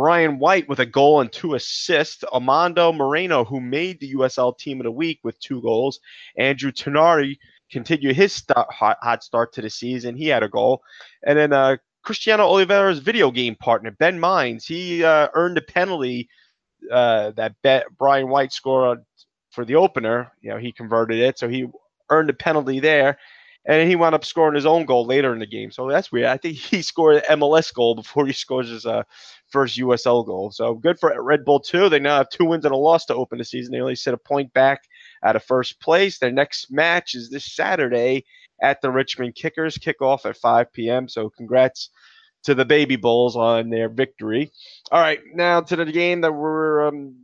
Brian 0.00 0.38
White 0.38 0.66
with 0.66 0.78
a 0.78 0.86
goal 0.86 1.20
and 1.20 1.30
two 1.30 1.56
assists. 1.56 2.24
Amando 2.32 2.90
Moreno, 2.90 3.44
who 3.44 3.60
made 3.60 4.00
the 4.00 4.14
USL 4.14 4.56
Team 4.56 4.80
of 4.80 4.84
the 4.84 4.90
Week 4.90 5.20
with 5.22 5.38
two 5.40 5.60
goals. 5.60 6.00
Andrew 6.38 6.72
Tinari 6.72 7.36
continued 7.70 8.16
his 8.16 8.32
start, 8.32 8.72
hot, 8.72 8.96
hot, 9.02 9.22
start 9.22 9.52
to 9.52 9.60
the 9.60 9.68
season. 9.68 10.16
He 10.16 10.26
had 10.28 10.42
a 10.42 10.48
goal. 10.48 10.80
And 11.26 11.38
then 11.38 11.52
uh, 11.52 11.76
Cristiano 12.02 12.44
Oliveira's 12.44 13.00
video 13.00 13.30
game 13.30 13.54
partner, 13.56 13.90
Ben 13.90 14.18
Mines, 14.18 14.64
he 14.64 15.04
uh, 15.04 15.28
earned 15.34 15.58
a 15.58 15.60
penalty 15.60 16.30
uh, 16.90 17.32
that 17.32 17.56
bet 17.62 17.84
Brian 17.98 18.30
White 18.30 18.54
scored 18.54 19.04
for 19.50 19.66
the 19.66 19.74
opener. 19.74 20.32
You 20.40 20.48
know, 20.52 20.56
he 20.56 20.72
converted 20.72 21.18
it. 21.18 21.38
So 21.38 21.46
he 21.46 21.66
earned 22.08 22.30
a 22.30 22.32
penalty 22.32 22.80
there 22.80 23.18
and 23.66 23.88
he 23.88 23.96
wound 23.96 24.14
up 24.14 24.24
scoring 24.24 24.54
his 24.54 24.66
own 24.66 24.84
goal 24.86 25.04
later 25.06 25.32
in 25.32 25.38
the 25.38 25.46
game. 25.46 25.70
So 25.70 25.88
that's 25.88 26.10
weird. 26.10 26.26
I 26.26 26.36
think 26.36 26.56
he 26.56 26.82
scored 26.82 27.16
an 27.16 27.38
MLS 27.38 27.72
goal 27.72 27.94
before 27.94 28.26
he 28.26 28.32
scores 28.32 28.68
his 28.68 28.86
uh, 28.86 29.02
first 29.50 29.78
USL 29.78 30.24
goal. 30.26 30.50
So 30.50 30.74
good 30.74 30.98
for 30.98 31.14
Red 31.22 31.44
Bull 31.44 31.60
too. 31.60 31.88
They 31.88 31.98
now 31.98 32.18
have 32.18 32.28
two 32.30 32.44
wins 32.44 32.64
and 32.64 32.74
a 32.74 32.76
loss 32.76 33.04
to 33.06 33.14
open 33.14 33.38
the 33.38 33.44
season. 33.44 33.72
They 33.72 33.80
only 33.80 33.96
sit 33.96 34.14
a 34.14 34.18
point 34.18 34.52
back 34.52 34.82
out 35.22 35.36
of 35.36 35.44
first 35.44 35.80
place. 35.80 36.18
Their 36.18 36.32
next 36.32 36.70
match 36.70 37.14
is 37.14 37.30
this 37.30 37.54
Saturday 37.54 38.24
at 38.62 38.80
the 38.80 38.90
Richmond 38.90 39.34
Kickers. 39.34 39.78
Kickoff 39.78 40.26
at 40.26 40.36
5 40.36 40.72
p.m. 40.72 41.08
So 41.08 41.30
congrats 41.30 41.90
to 42.44 42.54
the 42.54 42.64
Baby 42.64 42.96
Bulls 42.96 43.36
on 43.36 43.70
their 43.70 43.88
victory. 43.88 44.52
All 44.90 45.00
right, 45.00 45.20
now 45.34 45.60
to 45.60 45.76
the 45.76 45.84
game 45.86 46.22
that 46.22 46.32
we're 46.32 46.88
um, 46.88 47.16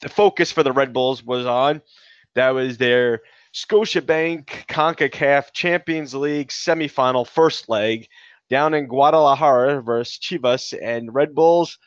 the 0.00 0.08
focus 0.08 0.52
for 0.52 0.62
the 0.62 0.72
Red 0.72 0.92
Bulls 0.92 1.22
was 1.22 1.46
on. 1.46 1.82
That 2.34 2.50
was 2.50 2.78
their 2.78 3.22
Scotiabank 3.54 4.46
CONCACAF 4.68 5.52
Champions 5.52 6.14
League 6.14 6.48
semifinal 6.48 7.26
first 7.26 7.68
leg 7.68 8.08
down 8.50 8.74
in 8.74 8.86
Guadalajara 8.86 9.80
versus 9.80 10.18
Chivas 10.18 10.74
and 10.80 11.14
Red 11.14 11.34
Bulls. 11.34 11.78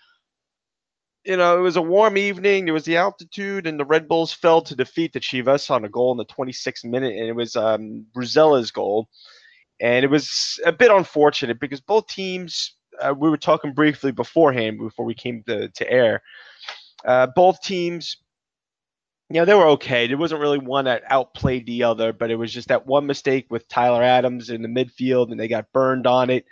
You 1.25 1.37
know, 1.37 1.57
it 1.57 1.61
was 1.61 1.75
a 1.75 1.81
warm 1.81 2.17
evening. 2.17 2.65
There 2.65 2.73
was 2.73 2.85
the 2.85 2.97
altitude, 2.97 3.67
and 3.67 3.79
the 3.79 3.85
Red 3.85 4.07
Bulls 4.07 4.33
fell 4.33 4.61
to 4.63 4.75
defeat 4.75 5.13
the 5.13 5.19
Chivas 5.19 5.69
on 5.69 5.85
a 5.85 5.89
goal 5.89 6.11
in 6.11 6.17
the 6.17 6.25
26th 6.25 6.83
minute, 6.85 7.15
and 7.15 7.27
it 7.27 7.35
was 7.35 7.55
um, 7.55 8.05
goal. 8.73 9.07
And 9.79 10.03
it 10.05 10.09
was 10.09 10.59
a 10.65 10.71
bit 10.71 10.91
unfortunate 10.91 11.59
because 11.59 11.81
both 11.81 12.07
teams, 12.07 12.75
uh, 12.99 13.13
we 13.17 13.29
were 13.29 13.37
talking 13.37 13.73
briefly 13.73 14.11
beforehand 14.11 14.79
before 14.79 15.05
we 15.05 15.13
came 15.13 15.43
to, 15.47 15.69
to 15.69 15.91
air, 15.91 16.21
uh, 17.05 17.27
both 17.35 17.61
teams 17.61 18.17
know, 19.39 19.45
they 19.45 19.53
were 19.53 19.67
okay. 19.69 20.07
There 20.07 20.17
wasn't 20.17 20.41
really 20.41 20.59
one 20.59 20.85
that 20.85 21.03
outplayed 21.09 21.65
the 21.65 21.83
other, 21.83 22.13
but 22.13 22.29
it 22.29 22.35
was 22.35 22.53
just 22.53 22.67
that 22.67 22.85
one 22.85 23.05
mistake 23.05 23.47
with 23.49 23.67
Tyler 23.67 24.03
Adams 24.03 24.49
in 24.49 24.61
the 24.61 24.67
midfield, 24.67 25.31
and 25.31 25.39
they 25.39 25.47
got 25.47 25.71
burned 25.73 26.05
on 26.07 26.29
it. 26.29 26.45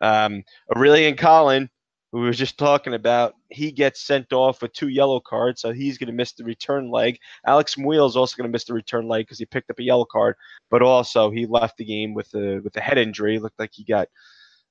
Um, 0.00 0.42
Aurelien 0.74 1.16
Collin, 1.16 1.70
who 2.12 2.20
we 2.20 2.26
were 2.26 2.32
just 2.32 2.58
talking 2.58 2.94
about, 2.94 3.34
he 3.50 3.72
gets 3.72 4.00
sent 4.00 4.32
off 4.32 4.62
with 4.62 4.72
two 4.72 4.88
yellow 4.88 5.20
cards, 5.20 5.60
so 5.60 5.72
he's 5.72 5.98
going 5.98 6.08
to 6.08 6.12
miss 6.12 6.32
the 6.32 6.44
return 6.44 6.90
leg. 6.90 7.18
Alex 7.46 7.76
Muyl 7.76 8.08
is 8.08 8.16
also 8.16 8.36
going 8.36 8.48
to 8.48 8.52
miss 8.52 8.64
the 8.64 8.74
return 8.74 9.06
leg 9.06 9.26
because 9.26 9.38
he 9.38 9.46
picked 9.46 9.70
up 9.70 9.78
a 9.78 9.84
yellow 9.84 10.04
card, 10.04 10.36
but 10.70 10.82
also 10.82 11.30
he 11.30 11.46
left 11.46 11.76
the 11.76 11.84
game 11.84 12.14
with 12.14 12.32
a 12.34 12.60
with 12.60 12.76
a 12.76 12.80
head 12.80 12.98
injury. 12.98 13.36
It 13.36 13.42
looked 13.42 13.58
like 13.58 13.72
he 13.72 13.84
got. 13.84 14.08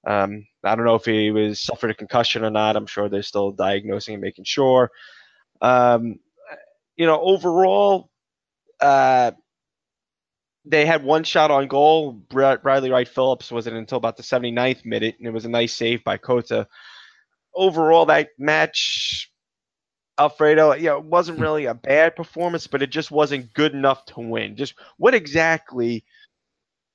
Um, 0.05 0.45
I 0.65 0.75
don't 0.75 0.85
know 0.85 0.95
if 0.95 1.05
he 1.05 1.31
was 1.31 1.61
suffered 1.61 1.91
a 1.91 1.95
concussion 1.95 2.43
or 2.43 2.49
not. 2.49 2.75
I'm 2.75 2.87
sure 2.87 3.07
they're 3.07 3.23
still 3.23 3.51
diagnosing 3.51 4.15
and 4.15 4.21
making 4.21 4.43
sure. 4.43 4.91
Um, 5.61 6.19
you 6.95 7.05
know, 7.05 7.19
overall, 7.19 8.09
uh, 8.79 9.31
they 10.65 10.85
had 10.85 11.03
one 11.03 11.23
shot 11.23 11.51
on 11.51 11.67
goal. 11.67 12.13
Bradley 12.13 12.89
Wright 12.89 13.07
Phillips 13.07 13.51
wasn't 13.51 13.75
until 13.75 13.97
about 13.97 14.17
the 14.17 14.23
79th 14.23 14.85
minute, 14.85 15.15
and 15.17 15.27
it 15.27 15.33
was 15.33 15.45
a 15.45 15.49
nice 15.49 15.73
save 15.73 16.03
by 16.03 16.17
Cota. 16.17 16.67
Overall, 17.53 18.05
that 18.05 18.29
match, 18.39 19.31
Alfredo, 20.17 20.73
yeah, 20.75 20.95
it 20.95 21.03
wasn't 21.03 21.39
really 21.39 21.65
a 21.65 21.73
bad 21.73 22.15
performance, 22.15 22.67
but 22.67 22.81
it 22.81 22.91
just 22.91 23.11
wasn't 23.11 23.53
good 23.53 23.73
enough 23.73 24.05
to 24.05 24.21
win. 24.21 24.55
Just 24.55 24.75
what 24.97 25.13
exactly 25.13 26.05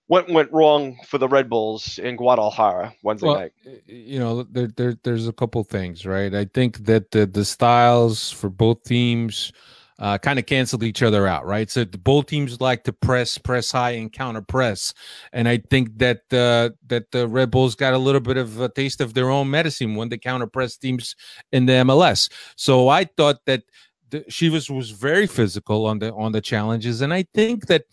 what 0.06 0.30
went 0.30 0.50
wrong 0.52 0.96
for 1.06 1.18
the 1.18 1.28
Red 1.28 1.50
Bulls 1.50 1.98
in 1.98 2.16
Guadalajara 2.16 2.94
Wednesday 3.02 3.26
well, 3.28 3.38
night? 3.38 3.52
You 3.86 4.18
know, 4.18 4.42
there, 4.44 4.68
there 4.68 4.96
there's 5.02 5.28
a 5.28 5.32
couple 5.32 5.62
things, 5.62 6.06
right? 6.06 6.34
I 6.34 6.46
think 6.46 6.86
that 6.86 7.10
the 7.10 7.26
the 7.26 7.44
styles 7.44 8.32
for 8.32 8.48
both 8.48 8.82
teams 8.84 9.52
uh, 9.98 10.18
kind 10.18 10.38
of 10.38 10.46
canceled 10.46 10.82
each 10.82 11.02
other 11.02 11.26
out, 11.26 11.44
right? 11.44 11.70
So 11.70 11.84
both 11.84 12.26
teams 12.26 12.60
like 12.60 12.84
to 12.84 12.92
press, 12.92 13.36
press 13.36 13.72
high, 13.72 13.92
and 13.92 14.12
counter 14.12 14.42
press, 14.42 14.94
and 15.32 15.48
I 15.48 15.58
think 15.58 15.98
that 15.98 16.22
uh, 16.32 16.70
that 16.86 17.10
the 17.10 17.26
Red 17.26 17.50
Bulls 17.50 17.74
got 17.74 17.94
a 17.94 17.98
little 17.98 18.20
bit 18.20 18.36
of 18.36 18.60
a 18.60 18.68
taste 18.68 19.00
of 19.00 19.14
their 19.14 19.30
own 19.30 19.50
medicine 19.50 19.96
when 19.96 20.08
they 20.08 20.18
counter 20.18 20.46
press 20.46 20.76
teams 20.76 21.16
in 21.52 21.66
the 21.66 21.72
MLS. 21.72 22.30
So 22.56 22.88
I 22.88 23.04
thought 23.04 23.38
that 23.46 23.64
the, 24.10 24.20
Chivas 24.20 24.70
was 24.70 24.90
very 24.90 25.26
physical 25.26 25.86
on 25.86 25.98
the 25.98 26.14
on 26.14 26.32
the 26.32 26.40
challenges, 26.40 27.00
and 27.00 27.12
I 27.12 27.24
think 27.34 27.66
that 27.66 27.84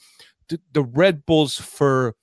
the, 0.50 0.60
the 0.74 0.84
Red 0.84 1.26
Bulls, 1.26 1.58
for 1.58 2.16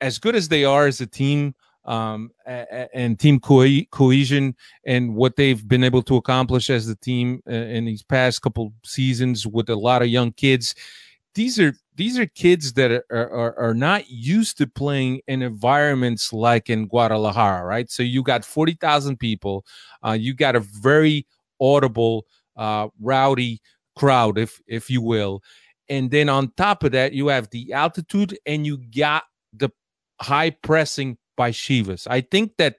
as 0.00 0.18
good 0.18 0.34
as 0.34 0.48
they 0.48 0.64
are 0.64 0.86
as 0.86 1.00
a 1.00 1.06
team, 1.06 1.54
um, 1.86 2.30
and 2.46 3.18
team 3.18 3.40
co- 3.40 3.84
cohesion 3.90 4.54
and 4.84 5.14
what 5.14 5.36
they've 5.36 5.66
been 5.66 5.84
able 5.84 6.02
to 6.02 6.16
accomplish 6.16 6.68
as 6.68 6.86
the 6.86 6.96
team 6.96 7.40
uh, 7.48 7.52
in 7.52 7.84
these 7.84 8.02
past 8.02 8.42
couple 8.42 8.72
seasons 8.84 9.46
with 9.46 9.70
a 9.70 9.76
lot 9.76 10.02
of 10.02 10.08
young 10.08 10.32
kids. 10.32 10.74
These 11.34 11.60
are 11.60 11.74
these 11.94 12.18
are 12.18 12.26
kids 12.26 12.74
that 12.74 12.90
are, 12.90 13.04
are, 13.10 13.58
are 13.58 13.74
not 13.74 14.10
used 14.10 14.58
to 14.58 14.66
playing 14.66 15.20
in 15.28 15.42
environments 15.42 16.32
like 16.32 16.68
in 16.68 16.88
Guadalajara, 16.88 17.64
right? 17.64 17.90
So 17.90 18.02
you 18.02 18.22
got 18.22 18.44
forty 18.44 18.74
thousand 18.74 19.18
people, 19.18 19.64
uh, 20.04 20.12
you 20.12 20.34
got 20.34 20.56
a 20.56 20.60
very 20.60 21.26
audible, 21.60 22.26
uh, 22.56 22.88
rowdy 23.00 23.60
crowd, 23.96 24.38
if 24.38 24.60
if 24.66 24.90
you 24.90 25.02
will, 25.02 25.42
and 25.88 26.10
then 26.10 26.28
on 26.28 26.52
top 26.56 26.84
of 26.84 26.92
that, 26.92 27.12
you 27.12 27.28
have 27.28 27.50
the 27.50 27.72
altitude 27.72 28.36
and 28.46 28.66
you 28.66 28.78
got 28.78 29.24
the 29.52 29.70
high 30.20 30.50
pressing 30.50 31.18
by 31.36 31.50
Chivas. 31.50 32.06
I 32.10 32.20
think 32.20 32.52
that 32.58 32.76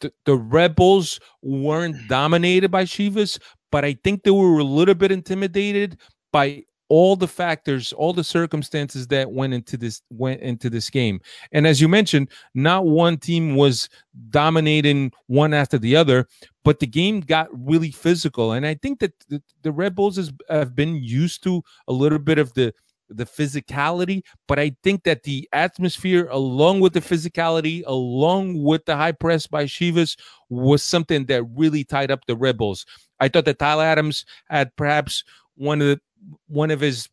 the, 0.00 0.12
the 0.24 0.36
Red 0.36 0.74
Bulls 0.74 1.20
weren't 1.42 1.96
mm. 1.96 2.08
dominated 2.08 2.70
by 2.70 2.84
Chivas, 2.84 3.38
but 3.70 3.84
I 3.84 3.96
think 4.04 4.22
they 4.22 4.30
were 4.30 4.58
a 4.58 4.64
little 4.64 4.94
bit 4.94 5.12
intimidated 5.12 5.98
by 6.32 6.64
all 6.88 7.16
the 7.16 7.28
factors, 7.28 7.92
all 7.94 8.12
the 8.12 8.22
circumstances 8.22 9.06
that 9.08 9.32
went 9.32 9.54
into 9.54 9.76
this 9.76 10.02
went 10.10 10.40
into 10.42 10.68
this 10.68 10.90
game. 10.90 11.20
And 11.52 11.66
as 11.66 11.80
you 11.80 11.88
mentioned, 11.88 12.28
not 12.54 12.86
one 12.86 13.16
team 13.16 13.56
was 13.56 13.88
dominating 14.30 15.12
one 15.26 15.54
after 15.54 15.78
the 15.78 15.96
other, 15.96 16.28
but 16.62 16.80
the 16.80 16.86
game 16.86 17.20
got 17.20 17.48
really 17.52 17.90
physical. 17.90 18.52
And 18.52 18.66
I 18.66 18.74
think 18.74 19.00
that 19.00 19.12
the, 19.28 19.42
the 19.62 19.72
Red 19.72 19.94
Bulls 19.94 20.16
has, 20.16 20.32
have 20.50 20.76
been 20.76 20.96
used 20.96 21.42
to 21.44 21.62
a 21.88 21.92
little 21.92 22.18
bit 22.18 22.38
of 22.38 22.52
the 22.52 22.74
the 23.08 23.24
physicality, 23.24 24.22
but 24.48 24.58
I 24.58 24.76
think 24.82 25.04
that 25.04 25.24
the 25.24 25.48
atmosphere, 25.52 26.28
along 26.30 26.80
with 26.80 26.92
the 26.92 27.00
physicality, 27.00 27.82
along 27.86 28.62
with 28.62 28.84
the 28.84 28.96
high 28.96 29.12
press 29.12 29.46
by 29.46 29.64
Chivas, 29.64 30.16
was 30.48 30.82
something 30.82 31.26
that 31.26 31.44
really 31.54 31.84
tied 31.84 32.10
up 32.10 32.26
the 32.26 32.36
Red 32.36 32.58
Bulls. 32.58 32.86
I 33.20 33.28
thought 33.28 33.44
that 33.44 33.58
Tyler 33.58 33.84
Adams 33.84 34.24
had 34.48 34.74
perhaps 34.76 35.24
one 35.56 35.80
of 35.80 35.88
the 35.88 36.00
one 36.48 36.70
of 36.70 36.80
his 36.80 37.08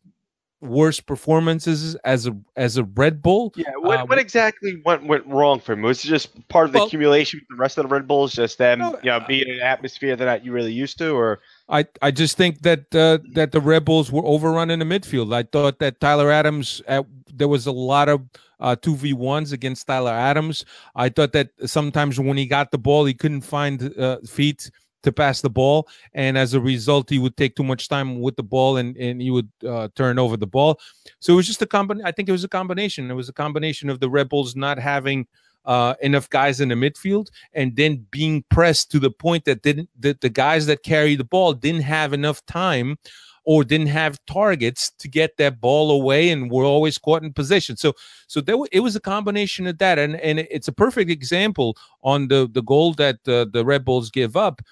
worst 0.62 1.06
performances 1.06 1.96
as 1.96 2.26
a 2.26 2.36
as 2.56 2.76
a 2.76 2.84
Red 2.84 3.20
Bull. 3.20 3.52
Yeah, 3.56 3.64
what, 3.78 4.00
uh, 4.00 4.06
what 4.06 4.18
exactly 4.18 4.80
went 4.84 5.06
went 5.06 5.26
wrong 5.26 5.60
for 5.60 5.72
him? 5.72 5.82
Was 5.82 6.04
it 6.04 6.08
just 6.08 6.48
part 6.48 6.66
of 6.66 6.72
the 6.72 6.78
well, 6.78 6.86
accumulation 6.86 7.40
with 7.40 7.56
the 7.56 7.60
rest 7.60 7.78
of 7.78 7.84
the 7.84 7.88
Red 7.88 8.06
Bulls, 8.06 8.32
just 8.32 8.58
them, 8.58 8.78
no, 8.78 8.98
you 9.02 9.10
know, 9.10 9.16
uh, 9.16 9.26
being 9.26 9.48
in 9.48 9.56
an 9.56 9.60
atmosphere 9.60 10.16
they're 10.16 10.38
you 10.38 10.52
really 10.52 10.72
used 10.72 10.98
to, 10.98 11.14
or? 11.14 11.40
I, 11.68 11.86
I 12.00 12.10
just 12.10 12.36
think 12.36 12.62
that 12.62 12.94
uh, 12.94 13.18
that 13.32 13.52
the 13.52 13.60
Red 13.60 13.84
Bulls 13.84 14.10
were 14.10 14.24
overrun 14.24 14.70
in 14.70 14.78
the 14.78 14.84
midfield. 14.84 15.34
I 15.34 15.42
thought 15.44 15.78
that 15.78 16.00
Tyler 16.00 16.30
Adams, 16.30 16.82
at, 16.86 17.06
there 17.32 17.48
was 17.48 17.66
a 17.66 17.72
lot 17.72 18.08
of 18.08 18.22
uh, 18.60 18.76
two 18.76 18.96
v 18.96 19.12
ones 19.12 19.52
against 19.52 19.86
Tyler 19.86 20.10
Adams. 20.10 20.64
I 20.94 21.08
thought 21.08 21.32
that 21.32 21.50
sometimes 21.64 22.18
when 22.18 22.36
he 22.36 22.46
got 22.46 22.70
the 22.70 22.78
ball, 22.78 23.04
he 23.04 23.14
couldn't 23.14 23.42
find 23.42 23.96
uh, 23.98 24.18
feet 24.26 24.70
to 25.02 25.12
pass 25.12 25.40
the 25.40 25.50
ball, 25.50 25.88
and 26.14 26.38
as 26.38 26.54
a 26.54 26.60
result, 26.60 27.10
he 27.10 27.18
would 27.18 27.36
take 27.36 27.56
too 27.56 27.64
much 27.64 27.88
time 27.88 28.20
with 28.20 28.36
the 28.36 28.42
ball, 28.42 28.76
and 28.76 28.96
and 28.96 29.20
he 29.20 29.30
would 29.30 29.50
uh, 29.66 29.88
turn 29.94 30.18
over 30.18 30.36
the 30.36 30.46
ball. 30.46 30.78
So 31.20 31.32
it 31.32 31.36
was 31.36 31.46
just 31.46 31.62
a 31.62 31.66
combination. 31.66 32.06
I 32.06 32.12
think 32.12 32.28
it 32.28 32.32
was 32.32 32.44
a 32.44 32.48
combination. 32.48 33.10
It 33.10 33.14
was 33.14 33.28
a 33.28 33.32
combination 33.32 33.88
of 33.88 34.00
the 34.00 34.10
Red 34.10 34.28
Bulls 34.28 34.56
not 34.56 34.78
having 34.78 35.26
uh, 35.64 35.94
enough 36.00 36.28
guys 36.30 36.60
in 36.60 36.68
the 36.68 36.74
midfield 36.74 37.28
and 37.52 37.76
then 37.76 38.06
being 38.10 38.44
pressed 38.50 38.90
to 38.90 38.98
the 38.98 39.10
point 39.10 39.44
that 39.44 39.62
didn't 39.62 39.88
that 39.98 40.20
the 40.20 40.28
guys 40.28 40.66
that 40.66 40.82
carry 40.82 41.14
the 41.14 41.24
ball 41.24 41.52
didn't 41.52 41.82
have 41.82 42.12
enough 42.12 42.44
time 42.46 42.98
or 43.44 43.64
didn't 43.64 43.88
have 43.88 44.24
targets 44.26 44.92
to 44.98 45.08
get 45.08 45.36
that 45.36 45.60
ball 45.60 45.90
away 45.90 46.30
and 46.30 46.50
were 46.50 46.64
always 46.64 46.98
caught 46.98 47.22
in 47.22 47.32
position. 47.32 47.76
So 47.76 47.94
so 48.26 48.40
there 48.40 48.56
it 48.70 48.80
was 48.80 48.96
a 48.96 49.00
combination 49.00 49.66
of 49.66 49.78
that 49.78 49.98
and 49.98 50.16
and 50.16 50.40
it's 50.40 50.68
a 50.68 50.72
perfect 50.72 51.10
example 51.10 51.76
on 52.02 52.28
the 52.28 52.48
the 52.50 52.62
goal 52.62 52.94
that 52.94 53.16
uh, 53.28 53.46
the 53.52 53.64
Red 53.64 53.84
Bulls 53.84 54.10
give 54.10 54.36
up 54.36 54.62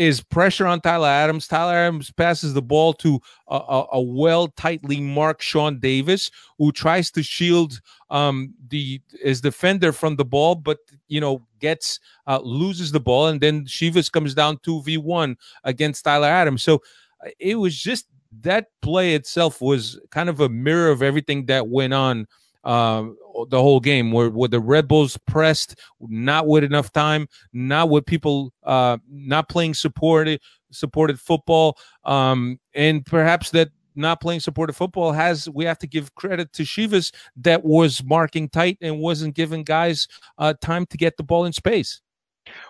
is 0.00 0.22
pressure 0.22 0.66
on 0.66 0.80
Tyler 0.80 1.08
Adams. 1.08 1.46
Tyler 1.46 1.74
Adams 1.74 2.10
passes 2.10 2.54
the 2.54 2.62
ball 2.62 2.94
to 2.94 3.20
a, 3.48 3.56
a, 3.56 3.86
a 3.92 4.00
well 4.00 4.48
tightly 4.48 4.98
marked 4.98 5.42
Sean 5.42 5.78
Davis, 5.78 6.30
who 6.56 6.72
tries 6.72 7.10
to 7.10 7.22
shield 7.22 7.82
um, 8.08 8.54
the 8.68 8.98
his 9.22 9.42
defender 9.42 9.92
from 9.92 10.16
the 10.16 10.24
ball, 10.24 10.54
but 10.54 10.78
you 11.08 11.20
know 11.20 11.46
gets 11.58 12.00
uh, 12.26 12.40
loses 12.42 12.92
the 12.92 12.98
ball, 12.98 13.26
and 13.26 13.42
then 13.42 13.66
Chivas 13.66 14.10
comes 14.10 14.32
down 14.32 14.58
two 14.62 14.80
v 14.84 14.96
one 14.96 15.36
against 15.64 16.02
Tyler 16.02 16.28
Adams. 16.28 16.62
So 16.62 16.76
uh, 17.22 17.28
it 17.38 17.56
was 17.56 17.78
just 17.78 18.06
that 18.40 18.68
play 18.80 19.14
itself 19.14 19.60
was 19.60 20.00
kind 20.10 20.30
of 20.30 20.40
a 20.40 20.48
mirror 20.48 20.90
of 20.90 21.02
everything 21.02 21.44
that 21.46 21.68
went 21.68 21.92
on 21.92 22.26
uh, 22.64 23.04
the 23.48 23.60
whole 23.60 23.80
game 23.80 24.12
where, 24.12 24.30
where 24.30 24.48
the 24.48 24.60
Red 24.60 24.88
Bulls 24.88 25.16
pressed 25.26 25.78
not 26.00 26.46
with 26.46 26.64
enough 26.64 26.92
time, 26.92 27.26
not 27.52 27.88
with 27.88 28.06
people 28.06 28.52
uh, 28.64 28.98
not 29.08 29.48
playing 29.48 29.74
supported 29.74 30.40
supported 30.72 31.18
football, 31.18 31.76
um, 32.04 32.58
and 32.74 33.04
perhaps 33.04 33.50
that 33.50 33.70
not 33.96 34.20
playing 34.20 34.40
supported 34.40 34.74
football 34.74 35.12
has 35.12 35.48
we 35.50 35.64
have 35.64 35.78
to 35.78 35.86
give 35.86 36.14
credit 36.14 36.52
to 36.52 36.62
Chivas 36.62 37.12
that 37.36 37.64
was 37.64 38.02
marking 38.04 38.48
tight 38.48 38.78
and 38.80 39.00
wasn't 39.00 39.34
giving 39.34 39.64
guys 39.64 40.06
uh, 40.38 40.54
time 40.60 40.86
to 40.86 40.96
get 40.96 41.16
the 41.16 41.22
ball 41.22 41.44
in 41.44 41.52
space. 41.52 42.00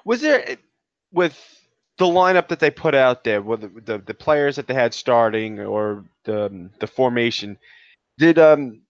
Was 0.05 0.21
there 0.21 0.57
with 1.13 1.39
the 1.99 2.07
lineup 2.07 2.49
that 2.49 2.61
they 2.61 2.71
put 2.71 2.95
out 2.95 3.25
there, 3.25 3.43
with 3.43 3.85
the, 3.85 3.99
the 3.99 4.15
players 4.15 4.57
that 4.57 4.67
they 4.67 4.75
had 4.75 4.95
starting 4.95 5.61
or 5.61 6.05
the 6.25 6.71
the 6.79 6.87
formation? 6.87 7.59
Did 8.19 8.39
um 8.39 8.81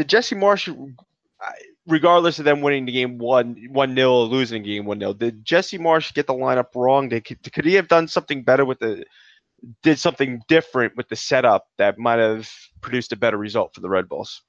did 0.00 0.08
Jesse 0.08 0.34
Marsch, 0.34 0.74
regardless 1.86 2.38
of 2.38 2.46
them 2.46 2.62
winning 2.62 2.86
the 2.86 2.92
game 2.92 3.18
one 3.18 3.54
one 3.68 3.92
nil, 3.92 4.26
losing 4.26 4.62
the 4.62 4.76
game 4.76 4.86
one 4.86 4.98
nil, 4.98 5.12
did 5.12 5.44
Jesse 5.44 5.78
Marsch 5.78 6.14
get 6.14 6.26
the 6.26 6.32
lineup 6.32 6.74
wrong? 6.74 7.10
Did, 7.10 7.26
could 7.52 7.66
he 7.66 7.74
have 7.74 7.88
done 7.88 8.08
something 8.08 8.42
better 8.42 8.64
with 8.64 8.78
the? 8.78 9.04
Did 9.82 9.98
something 9.98 10.40
different 10.48 10.96
with 10.96 11.10
the 11.10 11.16
setup 11.16 11.66
that 11.76 11.98
might 11.98 12.18
have 12.18 12.50
produced 12.80 13.12
a 13.12 13.16
better 13.16 13.36
result 13.36 13.74
for 13.74 13.82
the 13.82 13.90
Red 13.90 14.08
Bulls? 14.08 14.40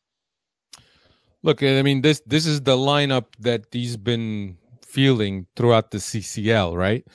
Look, 1.44 1.62
I 1.62 1.82
mean 1.82 2.02
this 2.02 2.22
this 2.26 2.46
is 2.46 2.62
the 2.62 2.78
lineup 2.78 3.26
that 3.40 3.66
he's 3.74 3.98
been 3.98 4.58
feeling 4.86 5.48
throughout 5.58 5.92
the 5.92 5.98
CCL, 5.98 6.78
right? 6.78 7.06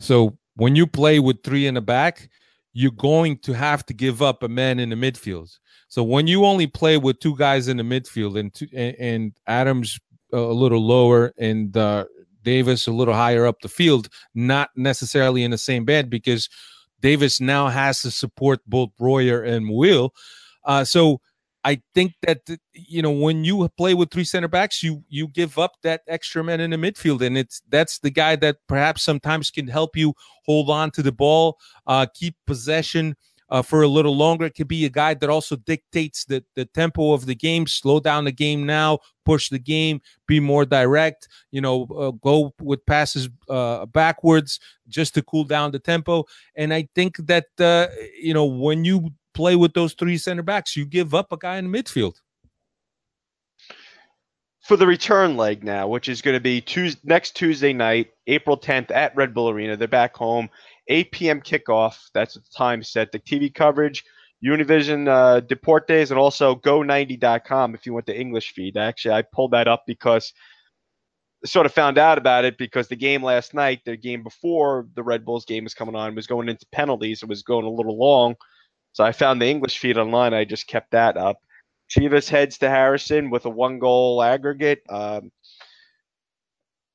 So 0.00 0.38
when 0.56 0.76
you 0.76 0.86
play 0.86 1.18
with 1.18 1.42
three 1.42 1.66
in 1.66 1.74
the 1.74 1.82
back, 1.82 2.30
you're 2.72 2.90
going 2.90 3.38
to 3.38 3.52
have 3.52 3.84
to 3.86 3.94
give 3.94 4.22
up 4.22 4.42
a 4.42 4.48
man 4.48 4.78
in 4.78 4.90
the 4.90 4.96
midfield. 4.96 5.50
So 5.88 6.02
when 6.02 6.26
you 6.26 6.44
only 6.44 6.66
play 6.66 6.96
with 6.96 7.18
two 7.18 7.36
guys 7.36 7.68
in 7.68 7.76
the 7.76 7.82
midfield 7.82 8.38
and 8.38 8.52
two, 8.52 8.66
and, 8.74 9.32
Adams 9.46 9.98
a 10.32 10.38
little 10.40 10.80
lower 10.80 11.34
and 11.36 11.76
uh, 11.76 12.06
Davis 12.42 12.86
a 12.86 12.92
little 12.92 13.14
higher 13.14 13.46
up 13.46 13.60
the 13.60 13.68
field, 13.68 14.08
not 14.34 14.70
necessarily 14.74 15.44
in 15.44 15.50
the 15.50 15.58
same 15.58 15.84
bed 15.84 16.08
because 16.08 16.48
Davis 17.00 17.40
now 17.40 17.68
has 17.68 18.00
to 18.00 18.10
support 18.10 18.60
both 18.66 18.90
Royer 18.98 19.42
and 19.42 19.68
Will. 19.68 20.14
Uh, 20.64 20.84
so 20.84 21.20
I 21.64 21.80
think 21.94 22.14
that 22.22 22.40
you 22.72 23.02
know 23.02 23.10
when 23.10 23.44
you 23.44 23.68
play 23.76 23.94
with 23.94 24.10
three 24.10 24.24
center 24.24 24.48
backs, 24.48 24.82
you 24.82 25.04
you 25.08 25.28
give 25.28 25.58
up 25.58 25.72
that 25.82 26.02
extra 26.08 26.42
man 26.42 26.60
in 26.60 26.70
the 26.70 26.76
midfield, 26.76 27.22
and 27.24 27.38
it's 27.38 27.62
that's 27.68 27.98
the 28.00 28.10
guy 28.10 28.36
that 28.36 28.56
perhaps 28.68 29.02
sometimes 29.02 29.50
can 29.50 29.68
help 29.68 29.96
you 29.96 30.14
hold 30.44 30.70
on 30.70 30.90
to 30.92 31.02
the 31.02 31.12
ball, 31.12 31.58
uh, 31.86 32.06
keep 32.14 32.34
possession 32.46 33.16
uh, 33.52 33.60
for 33.60 33.82
a 33.82 33.88
little 33.88 34.16
longer. 34.16 34.46
It 34.46 34.54
could 34.54 34.66
be 34.66 34.86
a 34.86 34.88
guy 34.88 35.12
that 35.12 35.28
also 35.28 35.56
dictates 35.56 36.24
the, 36.24 36.42
the 36.56 36.64
tempo 36.64 37.12
of 37.12 37.26
the 37.26 37.34
game, 37.34 37.66
slow 37.66 38.00
down 38.00 38.24
the 38.24 38.32
game 38.32 38.64
now, 38.64 39.00
push 39.26 39.50
the 39.50 39.58
game, 39.58 40.00
be 40.26 40.40
more 40.40 40.64
direct, 40.64 41.28
you 41.50 41.60
know, 41.60 41.84
uh, 41.94 42.10
go 42.12 42.54
with 42.62 42.84
passes 42.86 43.28
uh, 43.50 43.84
backwards 43.84 44.58
just 44.88 45.12
to 45.14 45.22
cool 45.22 45.44
down 45.44 45.70
the 45.70 45.78
tempo. 45.78 46.24
And 46.56 46.72
I 46.72 46.88
think 46.94 47.18
that, 47.26 47.44
uh, 47.60 47.88
you 48.18 48.32
know, 48.32 48.46
when 48.46 48.86
you 48.86 49.10
play 49.34 49.56
with 49.56 49.74
those 49.74 49.94
three 49.94 50.18
center 50.18 50.42
backs, 50.42 50.76
you 50.76 50.84
give 50.84 51.14
up 51.14 51.32
a 51.32 51.36
guy 51.36 51.56
in 51.56 51.70
the 51.70 51.82
midfield 51.82 52.14
for 54.62 54.76
the 54.76 54.86
return 54.86 55.36
leg 55.36 55.64
now, 55.64 55.88
which 55.88 56.08
is 56.08 56.22
going 56.22 56.36
to 56.36 56.40
be 56.40 56.60
Tuesday, 56.60 57.00
next 57.04 57.36
Tuesday 57.36 57.72
night, 57.72 58.10
April 58.28 58.56
10th 58.56 58.90
at 58.92 59.14
Red 59.16 59.34
Bull 59.34 59.50
Arena. 59.50 59.76
They're 59.76 59.88
back 59.88 60.16
home 60.16 60.48
8 60.88 61.10
p.m. 61.12 61.40
kickoff. 61.40 61.98
That's 62.14 62.34
the 62.34 62.42
time 62.56 62.82
set. 62.82 63.10
The 63.12 63.18
TV 63.18 63.52
coverage, 63.52 64.04
Univision 64.44 65.08
uh, 65.08 65.40
Deportes, 65.40 66.10
and 66.10 66.18
also 66.18 66.54
Go90.com 66.56 67.74
if 67.74 67.86
you 67.86 67.92
want 67.92 68.06
the 68.06 68.18
English 68.18 68.52
feed. 68.52 68.76
Actually, 68.76 69.14
I 69.14 69.22
pulled 69.22 69.50
that 69.50 69.66
up 69.66 69.82
because 69.86 70.32
sort 71.44 71.66
of 71.66 71.74
found 71.74 71.98
out 71.98 72.18
about 72.18 72.44
it 72.44 72.56
because 72.56 72.86
the 72.86 72.94
game 72.94 73.20
last 73.20 73.52
night, 73.52 73.80
the 73.84 73.96
game 73.96 74.22
before 74.22 74.86
the 74.94 75.02
Red 75.02 75.24
Bulls 75.24 75.44
game 75.44 75.64
was 75.64 75.74
coming 75.74 75.96
on, 75.96 76.14
was 76.14 76.28
going 76.28 76.48
into 76.48 76.66
penalties. 76.70 77.20
It 77.24 77.28
was 77.28 77.42
going 77.42 77.64
a 77.64 77.70
little 77.70 77.98
long. 77.98 78.36
So 78.92 79.04
I 79.04 79.12
found 79.12 79.40
the 79.40 79.48
English 79.48 79.78
feed 79.78 79.98
online. 79.98 80.34
I 80.34 80.44
just 80.44 80.66
kept 80.66 80.92
that 80.92 81.16
up. 81.16 81.38
Chivas 81.90 82.28
heads 82.28 82.58
to 82.58 82.70
Harrison 82.70 83.30
with 83.30 83.44
a 83.44 83.50
one 83.50 83.78
goal 83.78 84.22
aggregate. 84.22 84.82
Um, 84.88 85.30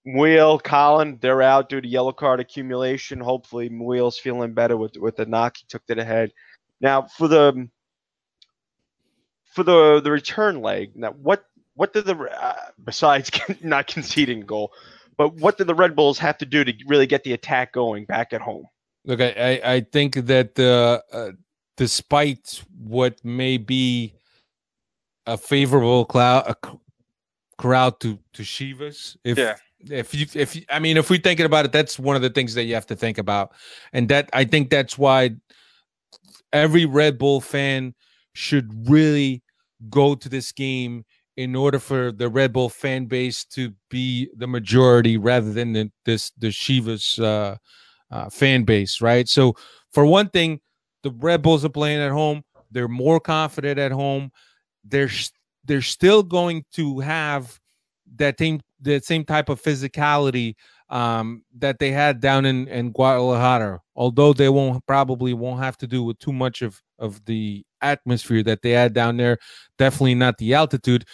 Muyl, 0.07 0.61
Collin, 0.63 1.17
they're 1.21 1.41
out 1.41 1.69
due 1.69 1.81
to 1.81 1.87
yellow 1.87 2.13
card 2.13 2.39
accumulation. 2.39 3.19
Hopefully, 3.19 3.69
Muyl's 3.69 4.17
feeling 4.17 4.53
better 4.53 4.77
with 4.77 4.95
with 4.97 5.17
the 5.17 5.25
knock 5.25 5.57
he 5.57 5.65
took 5.67 5.85
to 5.87 5.95
the 5.95 6.05
head. 6.05 6.31
Now 6.79 7.03
for 7.03 7.27
the 7.27 7.67
for 9.53 9.63
the 9.63 10.01
the 10.01 10.11
return 10.11 10.61
leg. 10.61 10.95
Now 10.95 11.11
what 11.11 11.43
what 11.73 11.93
did 11.93 12.05
the 12.05 12.15
uh, 12.15 12.53
besides 12.83 13.29
not 13.63 13.87
conceding 13.87 14.41
goal, 14.41 14.71
but 15.17 15.35
what 15.35 15.57
did 15.57 15.67
the 15.67 15.75
Red 15.75 15.95
Bulls 15.95 16.19
have 16.19 16.37
to 16.37 16.45
do 16.45 16.63
to 16.63 16.73
really 16.87 17.07
get 17.07 17.23
the 17.23 17.33
attack 17.33 17.73
going 17.73 18.05
back 18.05 18.33
at 18.33 18.41
home? 18.41 18.67
Look, 19.03 19.19
I 19.19 19.61
I 19.63 19.81
think 19.81 20.15
that 20.15 20.57
uh, 20.57 21.01
uh, 21.15 21.31
despite 21.77 22.63
what 22.77 23.23
may 23.23 23.57
be 23.57 24.13
a 25.25 25.37
favorable 25.37 26.05
cloud, 26.05 26.45
a 26.47 26.77
crowd 27.57 27.99
to 28.01 28.19
to 28.33 28.43
Chivas, 28.43 29.15
if 29.23 29.37
yeah 29.37 29.55
if 29.79 30.13
you 30.13 30.25
if 30.33 30.55
you, 30.55 30.63
I 30.69 30.79
mean 30.79 30.97
if 30.97 31.09
we're 31.09 31.19
thinking 31.19 31.45
about 31.45 31.65
it, 31.65 31.71
that's 31.71 31.99
one 31.99 32.15
of 32.15 32.21
the 32.21 32.29
things 32.29 32.53
that 32.55 32.63
you 32.63 32.73
have 32.73 32.87
to 32.87 32.95
think 32.95 33.17
about, 33.17 33.51
and 33.93 34.09
that 34.09 34.29
I 34.33 34.43
think 34.45 34.69
that's 34.69 34.97
why 34.97 35.31
every 36.51 36.85
Red 36.85 37.17
Bull 37.17 37.41
fan 37.41 37.93
should 38.33 38.89
really 38.89 39.43
go 39.89 40.15
to 40.15 40.29
this 40.29 40.51
game 40.51 41.05
in 41.35 41.55
order 41.55 41.79
for 41.79 42.11
the 42.11 42.29
Red 42.29 42.53
Bull 42.53 42.69
fan 42.69 43.05
base 43.05 43.45
to 43.45 43.73
be 43.89 44.29
the 44.35 44.47
majority 44.47 45.17
rather 45.17 45.53
than 45.53 45.73
the, 45.73 45.91
this 46.05 46.31
the 46.37 46.47
Chivas 46.47 47.21
uh, 47.21 47.57
uh, 48.11 48.29
fan 48.29 48.63
base, 48.63 49.01
right? 49.01 49.27
So 49.27 49.55
for 49.93 50.05
one 50.05 50.29
thing, 50.29 50.59
the 51.07 51.15
Red 51.19 51.41
Bulls 51.41 51.63
are 51.63 51.69
playing 51.69 52.01
at 52.01 52.11
home. 52.11 52.43
They're 52.71 52.87
more 52.87 53.19
confident 53.19 53.79
at 53.79 53.91
home. 53.91 54.31
They're 54.83 55.09
they're 55.65 55.81
still 55.81 56.23
going 56.23 56.65
to 56.73 56.99
have 56.99 57.59
that 58.15 58.37
same 58.39 58.61
the 58.81 58.99
same 58.99 59.23
type 59.23 59.49
of 59.49 59.61
physicality 59.61 60.55
um, 60.89 61.43
that 61.57 61.79
they 61.79 61.91
had 61.91 62.19
down 62.19 62.45
in, 62.45 62.67
in 62.67 62.91
Guadalajara. 62.91 63.81
Although 63.95 64.33
they 64.33 64.49
won't 64.49 64.85
probably 64.85 65.33
won't 65.33 65.61
have 65.61 65.77
to 65.77 65.87
do 65.87 66.03
with 66.03 66.19
too 66.19 66.33
much 66.33 66.61
of 66.61 66.81
of 66.99 67.23
the 67.25 67.63
atmosphere 67.81 68.43
that 68.43 68.61
they 68.61 68.71
had 68.71 68.93
down 68.93 69.17
there. 69.17 69.37
Definitely 69.77 70.15
not 70.15 70.37
the 70.37 70.53
altitude. 70.53 71.05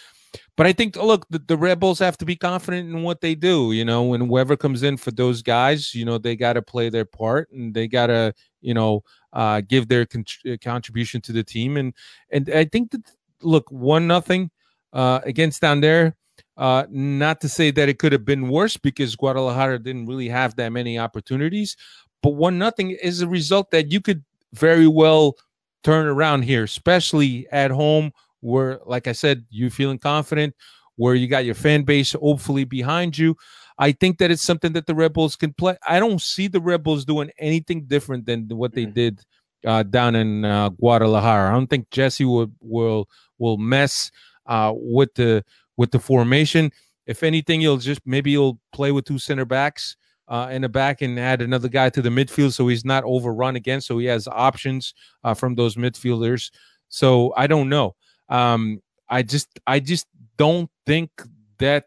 But 0.56 0.66
I 0.66 0.72
think, 0.72 0.96
look, 0.96 1.26
the, 1.30 1.38
the 1.38 1.56
Red 1.56 1.80
Bulls 1.80 1.98
have 1.98 2.16
to 2.18 2.24
be 2.24 2.36
confident 2.36 2.88
in 2.88 3.02
what 3.02 3.20
they 3.20 3.34
do. 3.34 3.72
You 3.72 3.84
know, 3.84 4.02
when 4.02 4.20
whoever 4.20 4.56
comes 4.56 4.82
in 4.82 4.96
for 4.96 5.10
those 5.10 5.42
guys, 5.42 5.94
you 5.94 6.04
know, 6.04 6.18
they 6.18 6.36
got 6.36 6.54
to 6.54 6.62
play 6.62 6.88
their 6.88 7.04
part 7.04 7.50
and 7.50 7.74
they 7.74 7.88
got 7.88 8.08
to, 8.08 8.34
you 8.60 8.74
know, 8.74 9.02
uh, 9.32 9.62
give 9.66 9.88
their 9.88 10.06
con- 10.06 10.24
contribution 10.62 11.20
to 11.22 11.32
the 11.32 11.44
team. 11.44 11.76
And 11.76 11.92
and 12.30 12.50
I 12.50 12.64
think 12.64 12.90
that, 12.92 13.02
look, 13.42 13.70
one 13.70 14.06
nothing 14.06 14.50
uh, 14.92 15.20
against 15.24 15.60
down 15.60 15.80
there 15.80 16.16
uh, 16.56 16.84
not 16.90 17.40
to 17.40 17.48
say 17.48 17.70
that 17.72 17.88
it 17.88 17.98
could 17.98 18.12
have 18.12 18.24
been 18.24 18.48
worse 18.48 18.76
because 18.76 19.16
Guadalajara 19.16 19.78
didn't 19.80 20.06
really 20.06 20.28
have 20.28 20.54
that 20.56 20.70
many 20.70 20.98
opportunities, 20.98 21.76
but 22.22 22.30
one 22.30 22.58
nothing 22.58 22.90
is 22.90 23.20
a 23.20 23.28
result 23.28 23.70
that 23.72 23.90
you 23.90 24.00
could 24.00 24.24
very 24.52 24.86
well 24.86 25.36
turn 25.82 26.06
around 26.06 26.42
here, 26.42 26.64
especially 26.64 27.46
at 27.50 27.70
home 27.70 28.12
where, 28.44 28.78
like 28.84 29.08
I 29.08 29.12
said, 29.12 29.44
you 29.48 29.70
feeling 29.70 29.98
confident, 29.98 30.54
where 30.96 31.14
you 31.14 31.26
got 31.26 31.46
your 31.46 31.54
fan 31.54 31.82
base 31.82 32.12
hopefully 32.12 32.64
behind 32.64 33.16
you. 33.16 33.36
I 33.78 33.92
think 33.92 34.18
that 34.18 34.30
it's 34.30 34.42
something 34.42 34.74
that 34.74 34.86
the 34.86 34.94
Rebels 34.94 35.34
can 35.34 35.52
play. 35.54 35.76
I 35.88 35.98
don't 35.98 36.20
see 36.20 36.46
the 36.46 36.60
Rebels 36.60 37.04
doing 37.04 37.30
anything 37.38 37.86
different 37.86 38.26
than 38.26 38.48
what 38.48 38.74
they 38.74 38.86
mm. 38.86 38.94
did 38.94 39.20
uh, 39.66 39.82
down 39.82 40.14
in 40.14 40.44
uh, 40.44 40.68
Guadalajara. 40.68 41.48
I 41.48 41.52
don't 41.52 41.66
think 41.66 41.90
Jesse 41.90 42.26
will 42.26 42.52
will 42.60 43.08
will 43.38 43.56
mess 43.56 44.10
uh, 44.46 44.72
with 44.74 45.14
the 45.14 45.42
with 45.76 45.90
the 45.90 45.98
formation. 45.98 46.70
If 47.06 47.22
anything, 47.22 47.62
you'll 47.62 47.78
just 47.78 48.02
maybe 48.04 48.30
you'll 48.30 48.60
play 48.72 48.92
with 48.92 49.06
two 49.06 49.18
center 49.18 49.46
backs 49.46 49.96
uh, 50.28 50.48
in 50.52 50.62
the 50.62 50.68
back 50.68 51.02
and 51.02 51.18
add 51.18 51.42
another 51.42 51.68
guy 51.68 51.88
to 51.90 52.02
the 52.02 52.10
midfield 52.10 52.52
so 52.52 52.68
he's 52.68 52.84
not 52.84 53.04
overrun 53.04 53.56
again. 53.56 53.80
So 53.80 53.98
he 53.98 54.06
has 54.06 54.28
options 54.28 54.94
uh, 55.24 55.34
from 55.34 55.54
those 55.54 55.76
midfielders. 55.76 56.50
So 56.88 57.32
I 57.36 57.46
don't 57.46 57.68
know. 57.68 57.96
Um, 58.28 58.80
I 59.08 59.22
just 59.22 59.48
I 59.66 59.80
just 59.80 60.06
don't 60.36 60.70
think 60.86 61.10
that 61.58 61.84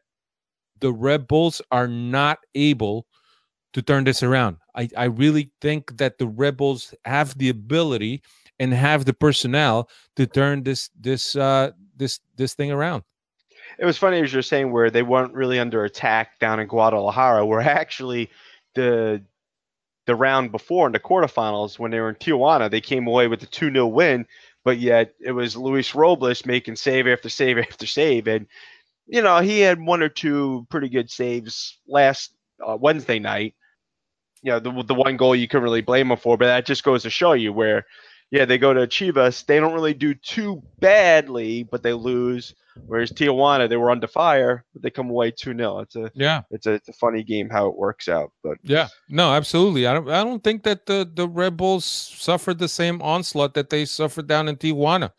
the 0.80 0.92
Red 0.92 1.28
Bulls 1.28 1.62
are 1.72 1.88
not 1.88 2.40
able 2.56 3.08
to 3.74 3.82
turn 3.82 4.04
this 4.04 4.24
around. 4.24 4.58
I, 4.76 4.90
I 4.96 5.06
really 5.06 5.52
think 5.62 5.98
that 5.98 6.18
the 6.20 6.28
Red 6.28 6.58
Bulls 6.58 6.94
have 7.06 7.38
the 7.38 7.50
ability 7.50 8.22
and 8.60 8.74
have 8.74 9.06
the 9.06 9.14
personnel 9.14 9.90
to 10.16 10.26
turn 10.26 10.64
this 10.64 10.90
this 11.00 11.36
uh, 11.36 11.72
this 11.96 12.20
this 12.36 12.54
thing 12.54 12.72
around 12.72 13.04
it 13.78 13.86
was 13.86 13.98
funny 13.98 14.22
as 14.22 14.34
you're 14.34 14.42
saying 14.42 14.72
where 14.72 14.90
they 14.90 15.04
weren't 15.04 15.34
really 15.34 15.60
under 15.60 15.84
attack 15.84 16.40
down 16.40 16.60
in 16.60 16.68
Guadalajara, 16.68 17.46
where 17.46 17.62
actually 17.62 18.30
the 18.76 19.22
the 20.06 20.16
round 20.16 20.54
before 20.54 20.88
in 20.88 20.94
the 20.94 21.00
quarterfinals 21.00 21.78
when 21.78 21.92
they 21.92 22.00
were 22.00 22.10
in 22.10 22.16
Tijuana, 22.16 22.72
they 22.72 22.80
came 22.80 23.08
away 23.08 23.28
with 23.28 23.44
a 23.44 23.46
2 23.46 23.72
0 23.72 23.88
win, 23.88 24.26
but 24.64 24.80
yet 24.80 25.14
it 25.20 25.32
was 25.32 25.56
Luis 25.56 25.96
Robles 25.96 26.46
making 26.46 26.76
save 26.76 27.08
after 27.08 27.30
save 27.30 27.58
after 27.70 27.86
save. 27.86 28.28
And, 28.28 28.48
you 29.06 29.22
know, 29.22 29.40
he 29.40 29.60
had 29.60 29.80
one 29.80 30.02
or 30.02 30.10
two 30.10 30.68
pretty 30.70 30.90
good 30.90 31.10
saves 31.10 31.80
last 31.88 32.32
uh, 32.66 32.78
Wednesday 32.80 33.20
night. 33.20 33.56
You 34.44 34.54
know, 34.54 34.60
the, 34.60 34.84
the 34.84 34.94
one 34.94 35.18
goal 35.18 35.36
you 35.36 35.48
couldn't 35.48 35.64
really 35.64 35.82
blame 35.82 36.12
him 36.12 36.18
for, 36.18 36.38
but 36.38 36.46
that 36.46 36.66
just 36.66 36.84
goes 36.84 37.04
to 37.04 37.10
show 37.10 37.34
you 37.34 37.52
where 37.52 37.86
yeah, 38.32 38.46
they 38.46 38.58
go 38.58 38.74
to 38.74 38.88
Chivas. 38.88 39.46
They 39.46 39.60
don't 39.60 39.74
really 39.74 39.94
do 39.94 40.14
too 40.14 40.62
badly, 40.80 41.64
but 41.64 41.84
they 41.84 41.94
lose. 41.94 42.54
Whereas 42.86 43.12
Tijuana, 43.12 43.68
they 43.68 43.78
were 43.78 43.90
under 43.90 44.08
fire, 44.08 44.64
but 44.74 44.84
they 44.84 44.92
come 44.92 45.10
away 45.10 45.32
two 45.32 45.56
0 45.56 45.80
It's 45.80 45.96
a 45.96 46.12
yeah, 46.14 46.42
it's 46.52 46.68
a, 46.68 46.74
it's 46.74 46.90
a 46.90 46.94
funny 46.94 47.24
game 47.24 47.50
how 47.50 47.68
it 47.68 47.78
works 47.78 48.08
out. 48.08 48.32
But 48.44 48.58
yeah, 48.62 48.90
no, 49.10 49.34
absolutely. 49.34 49.88
I 49.88 49.94
don't 49.94 50.10
I 50.10 50.24
don't 50.24 50.44
think 50.44 50.64
that 50.64 50.86
the 50.86 51.10
the 51.12 51.28
Red 51.28 51.58
Bulls 51.58 51.86
suffered 51.86 52.60
the 52.60 52.68
same 52.68 53.02
onslaught 53.02 53.56
that 53.56 53.70
they 53.70 53.86
suffered 53.86 54.28
down 54.28 54.48
in 54.48 54.58
Tijuana. 54.58 55.12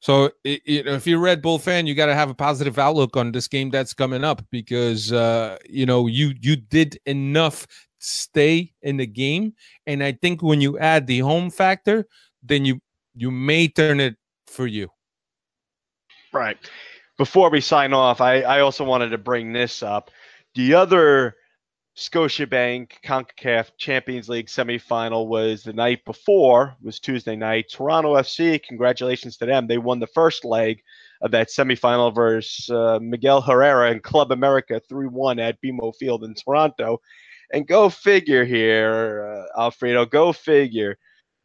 So 0.00 0.30
it, 0.44 0.62
it, 0.64 0.86
if 0.86 1.06
you're 1.06 1.18
a 1.18 1.22
Red 1.22 1.42
Bull 1.42 1.58
fan, 1.58 1.86
you 1.86 1.94
got 1.94 2.06
to 2.06 2.14
have 2.14 2.30
a 2.30 2.34
positive 2.34 2.78
outlook 2.78 3.18
on 3.18 3.32
this 3.32 3.48
game 3.48 3.68
that's 3.68 3.92
coming 3.92 4.24
up 4.24 4.42
because 4.50 5.12
uh, 5.12 5.58
you 5.68 5.84
know 5.84 6.06
you 6.06 6.32
you 6.40 6.56
did 6.56 6.98
enough 7.04 7.66
stay 8.00 8.72
in 8.82 8.96
the 8.96 9.06
game. 9.06 9.54
And 9.86 10.02
I 10.02 10.12
think 10.12 10.42
when 10.42 10.60
you 10.60 10.78
add 10.78 11.06
the 11.06 11.20
home 11.20 11.50
factor, 11.50 12.06
then 12.42 12.64
you 12.64 12.80
you 13.14 13.30
may 13.30 13.68
turn 13.68 14.00
it 14.00 14.16
for 14.46 14.66
you. 14.66 14.88
Right. 16.32 16.56
Before 17.18 17.50
we 17.50 17.60
sign 17.60 17.92
off, 17.92 18.20
I, 18.20 18.40
I 18.42 18.60
also 18.60 18.84
wanted 18.84 19.10
to 19.10 19.18
bring 19.18 19.52
this 19.52 19.82
up. 19.82 20.10
The 20.54 20.74
other 20.74 21.36
Scotiabank 21.96 22.92
CONCACAF 23.04 23.72
Champions 23.76 24.28
League 24.28 24.46
semifinal 24.46 25.26
was 25.26 25.62
the 25.62 25.72
night 25.72 26.04
before, 26.06 26.76
was 26.80 26.98
Tuesday 26.98 27.36
night. 27.36 27.66
Toronto 27.70 28.14
FC, 28.14 28.62
congratulations 28.62 29.36
to 29.36 29.46
them. 29.46 29.66
They 29.66 29.78
won 29.78 29.98
the 29.98 30.06
first 30.06 30.44
leg 30.44 30.80
of 31.20 31.30
that 31.32 31.48
semifinal 31.48 32.14
versus 32.14 32.70
uh, 32.70 32.98
Miguel 33.02 33.42
Herrera 33.42 33.90
and 33.90 34.02
Club 34.02 34.32
America 34.32 34.80
3 34.88 35.08
1 35.08 35.38
at 35.38 35.60
BMO 35.62 35.94
Field 35.94 36.24
in 36.24 36.34
Toronto. 36.34 37.00
And 37.52 37.66
go 37.66 37.88
figure 37.88 38.44
here, 38.44 39.46
uh, 39.56 39.60
Alfredo, 39.60 40.06
go 40.06 40.32
figure. 40.32 40.96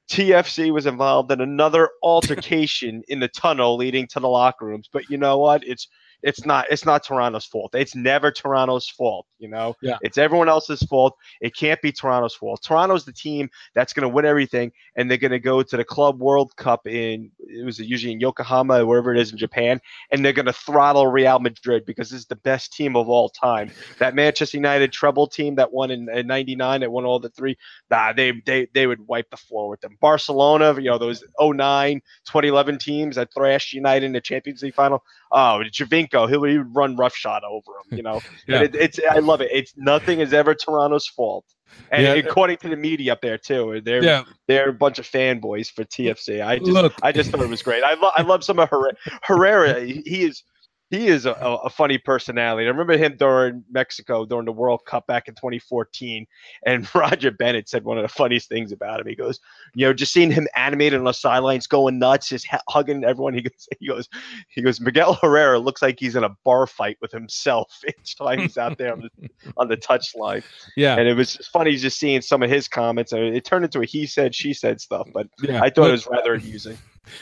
TFC 0.10 0.72
was 0.72 0.86
involved 0.86 1.32
in 1.32 1.42
another 1.42 1.90
altercation 2.04 3.02
in 3.08 3.20
the 3.20 3.28
tunnel 3.28 3.76
leading 3.76 4.08
to 4.08 4.20
the 4.20 4.30
locker 4.30 4.66
rooms. 4.66 4.88
But 4.92 5.10
you 5.10 5.18
know 5.18 5.40
what? 5.40 5.64
It's 5.66 5.88
it's 6.26 6.44
not 6.44 6.66
it's 6.72 6.86
not 6.86 7.04
Toronto's 7.04 7.46
fault. 7.46 7.76
It's 7.76 7.96
never 7.96 8.32
Toronto's 8.32 8.90
fault, 8.90 9.28
you 9.38 9.48
know? 9.48 9.76
Yeah. 9.82 9.98
It's 10.02 10.18
everyone 10.18 10.50
else's 10.50 10.82
fault. 10.84 11.16
It 11.40 11.56
can't 11.56 11.80
be 11.84 11.92
Toronto's 11.92 12.34
fault. 12.34 12.64
Toronto's 12.64 13.06
the 13.06 13.14
team 13.14 13.48
that's 13.76 13.94
gonna 13.94 14.10
win 14.10 14.26
everything 14.26 14.72
and 14.96 15.10
they're 15.10 15.20
gonna 15.20 15.38
go 15.38 15.62
to 15.62 15.78
the 15.78 15.84
Club 15.84 16.20
World 16.20 16.56
Cup 16.56 16.88
in 16.88 17.30
it 17.40 17.64
was 17.64 17.78
usually 17.78 18.12
in 18.12 18.20
Yokohama, 18.20 18.82
or 18.82 18.88
wherever 18.88 19.14
it 19.14 19.20
is 19.20 19.32
in 19.32 19.38
Japan, 19.38 19.80
and 20.12 20.26
they're 20.26 20.34
gonna 20.34 20.52
throttle 20.52 21.06
Real 21.06 21.40
Madrid 21.40 21.86
because 21.86 22.10
this 22.10 22.22
is 22.22 22.26
the 22.26 22.36
best 22.38 22.74
team 22.74 22.96
of 22.96 23.08
all 23.08 23.30
time. 23.30 23.72
That 24.00 24.16
Manchester 24.16 24.58
United 24.58 24.92
treble 24.92 25.28
team 25.28 25.56
that 25.56 25.72
won 25.72 25.92
in, 25.92 26.10
in 26.10 26.26
ninety 26.26 26.56
nine, 26.56 26.82
that 26.82 26.92
won 26.92 27.06
all 27.06 27.20
the 27.20 27.30
three, 27.30 27.56
nah, 27.92 28.14
they 28.14 28.42
they 28.48 28.68
they 28.74 28.88
would 28.88 29.08
wipe 29.08 29.30
the 29.30 29.38
floor 29.38 29.70
with 29.70 29.82
them. 29.82 29.98
Barcelona, 30.02 30.74
you 30.74 30.90
know, 30.90 30.98
those 30.98 31.24
09, 31.40 32.02
2011 32.26 32.80
teams 32.80 33.16
that 33.16 33.32
thrashed 33.32 33.74
United 33.74 34.08
in 34.08 34.12
the 34.12 34.22
Champions 34.22 34.64
League 34.64 34.74
final. 34.74 35.04
Oh, 35.32 35.62
Giovinco 35.72 36.15
He'll 36.28 36.28
he 36.48 36.58
would 36.58 36.76
run 36.76 36.96
roughshod 36.96 37.44
over 37.44 37.72
him. 37.84 37.98
You 37.98 38.04
know, 38.04 38.22
Yeah. 38.48 38.62
And 38.62 38.76
it, 38.76 38.76
it's 38.76 39.00
I 39.10 39.20
love 39.20 39.42
it. 39.42 39.50
It's 39.52 39.74
nothing 39.78 40.20
is 40.20 40.34
ever 40.34 40.54
Toronto's 40.56 41.08
fault. 41.08 41.46
And 41.92 42.04
Yeah. 42.04 42.14
according 42.14 42.58
to 42.58 42.70
the 42.70 42.76
media 42.76 43.14
up 43.14 43.22
there 43.22 43.38
too, 43.38 43.82
they're 43.84 44.04
Yeah, 44.04 44.24
they're 44.48 44.70
a 44.70 44.74
bunch 44.74 45.00
of 45.00 45.06
fanboys 45.06 45.72
for 45.72 45.84
TFC. 45.84 46.46
I 46.46 46.60
just 46.60 46.72
Look. 46.72 46.94
I 47.04 47.12
just 47.12 47.32
thought 47.32 47.42
it 47.42 47.50
was 47.50 47.62
great. 47.62 47.84
I 47.84 47.94
love 47.96 48.14
I 48.16 48.22
love 48.22 48.44
some 48.44 48.60
of 48.60 48.70
Herrera. 48.70 48.94
Herrera 49.24 49.80
he 49.82 50.02
he 50.06 50.24
is 50.24 50.44
he 50.90 51.08
is 51.08 51.26
a, 51.26 51.32
a 51.34 51.70
funny 51.70 51.98
personality. 51.98 52.66
I 52.66 52.70
remember 52.70 52.98
him 52.98 53.16
during 53.18 53.64
Mexico 53.72 54.26
during 54.26 54.46
the 54.46 54.52
World 54.52 54.86
Cup 54.86 55.08
back 55.08 55.28
in 55.28 55.36
2014, 55.36 56.26
and 56.66 56.88
Roger 56.96 57.32
Bennett 57.32 57.70
said 57.70 57.84
one 57.84 57.98
of 57.98 58.04
the 58.04 58.10
funniest 58.10 58.50
things 58.50 58.72
about 58.72 59.00
him. 59.00 59.08
He 59.08 59.16
goes, 59.16 59.40
you 59.74 59.86
know, 59.86 59.94
just 59.94 60.14
seeing 60.14 60.32
him 60.32 60.48
animated 60.56 61.00
on 61.00 61.06
the 61.06 61.14
sidelines, 61.14 61.68
going 61.68 62.00
nuts, 62.00 62.30
just 62.30 62.48
hu- 62.48 62.58
hugging 62.70 63.04
everyone. 63.04 63.34
He 63.34 63.42
goes, 63.42 63.68
he 63.80 63.88
goes, 63.88 64.10
he 64.50 64.62
goes. 64.62 64.80
Miguel 64.80 65.16
Herrera 65.16 65.60
looks 65.60 65.82
like 65.82 66.00
he's 66.00 66.16
in 66.16 66.24
a 66.24 66.36
bar 66.44 66.68
fight 66.68 66.98
with 67.02 67.12
himself 67.12 67.82
each 67.88 68.18
time 68.18 68.40
he's 68.40 68.58
out 68.58 68.78
there 68.78 68.94
on 68.94 69.02
the, 69.02 69.30
on 69.58 69.68
the 69.68 69.78
touchline 69.78 70.44
yeah, 70.76 70.98
and 70.98 71.08
it 71.08 71.16
was 71.16 71.36
funny 71.52 71.76
just 71.76 72.00
seeing 72.00 72.22
some 72.22 72.44
of 72.44 72.50
his 72.50 72.68
comments. 72.68 73.12
and 73.12 73.36
It 73.36 73.46
turned 73.46 73.66
into 73.66 73.82
a 73.82 73.86
he 73.86 74.06
said, 74.06 74.36
she 74.36 74.54
said 74.54 74.82
stuff, 74.82 75.08
but 75.14 75.28
yeah. 75.42 75.62
I 75.62 75.70
thought 75.70 75.84
Look, 75.84 75.90
it 75.90 75.92
was 75.94 76.08
rather 76.08 76.36
amusing. 76.36 76.78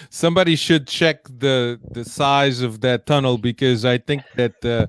Somebody 0.09 0.55
should 0.55 0.87
check 0.87 1.23
the 1.25 1.79
the 1.91 2.05
size 2.05 2.61
of 2.61 2.81
that 2.81 3.05
tunnel 3.05 3.37
because 3.37 3.85
I 3.85 3.97
think 3.97 4.23
that 4.35 4.63
uh, 4.65 4.87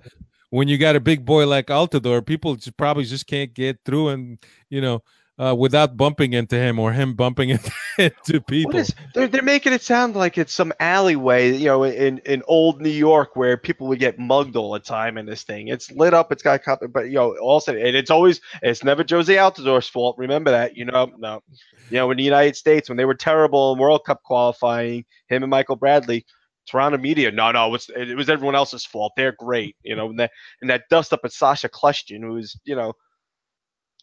when 0.51 0.69
you 0.69 0.79
got 0.79 0.97
a 0.97 1.01
big 1.01 1.25
boy 1.25 1.47
like 1.47 1.67
Altidore, 1.67 2.25
people 2.25 2.55
just 2.55 2.77
probably 2.77 3.05
just 3.05 3.27
can't 3.27 3.53
get 3.55 3.79
through, 3.85 4.09
and 4.09 4.39
you 4.71 4.81
know, 4.81 5.03
uh, 5.39 5.55
without 5.57 5.97
bumping 5.97 6.33
into 6.33 6.57
him 6.57 6.79
or 6.79 6.93
him 6.93 7.15
bumping 7.15 7.51
into, 7.99 8.41
people. 8.41 8.85
They're, 9.15 9.27
they're 9.27 9.43
making 9.43 9.73
it 9.73 9.83
sound 9.83 10.15
like 10.15 10.39
it's 10.39 10.53
some 10.53 10.73
alleyway, 10.79 11.57
you 11.57 11.67
know, 11.67 11.83
in, 11.85 12.19
in 12.19 12.43
old 12.47 12.81
New 12.81 12.91
York 12.91 13.35
where 13.35 13.57
people 13.57 13.89
would 13.89 13.99
get 13.99 14.19
mugged 14.19 14.55
all 14.57 14.73
the 14.73 14.81
time 14.81 15.19
in 15.19 15.27
this 15.27 15.43
thing. 15.43 15.69
It's 15.69 15.91
lit 15.91 16.15
up, 16.15 16.31
it's 16.31 16.43
got 16.43 16.61
but 16.93 17.07
you 17.07 17.15
know, 17.15 17.37
also, 17.39 17.73
and 17.73 17.97
it's 17.97 18.11
always, 18.11 18.41
it's 18.63 18.85
never 18.85 19.03
Jozy 19.03 19.37
Altidore's 19.37 19.89
fault. 19.89 20.17
Remember 20.19 20.51
that, 20.51 20.77
you 20.77 20.85
know, 20.85 21.11
no, 21.19 21.43
you 21.91 21.97
know, 21.97 22.11
in 22.11 22.17
the 22.17 22.23
United 22.25 22.57
States 22.57 22.89
when 22.89 22.97
they 22.97 23.05
were 23.05 23.15
terrible 23.15 23.73
in 23.73 23.79
World 23.79 24.05
Cup 24.07 24.23
qualifying, 24.23 25.05
him 25.29 25.43
and 25.43 25.51
Michael 25.51 25.77
Bradley. 25.77 26.25
Toronto 26.67 26.97
media, 26.97 27.31
no, 27.31 27.53
no, 27.53 27.67
it 27.69 27.73
was, 27.73 27.91
it 27.95 28.17
was 28.17 28.31
everyone 28.31 28.55
else's 28.55 28.87
fault. 28.87 29.13
They're 29.19 29.37
great, 29.39 29.77
you 29.83 29.95
know. 29.95 30.09
And 30.09 30.19
that 30.19 30.31
and 30.63 30.71
that 30.71 30.85
dust 30.89 31.13
up 31.13 31.21
at 31.23 31.33
Sasha 31.33 31.69
Kljestan, 31.69 32.23
who 32.23 32.33
was, 32.33 32.59
you 32.65 32.75
know, 32.75 32.95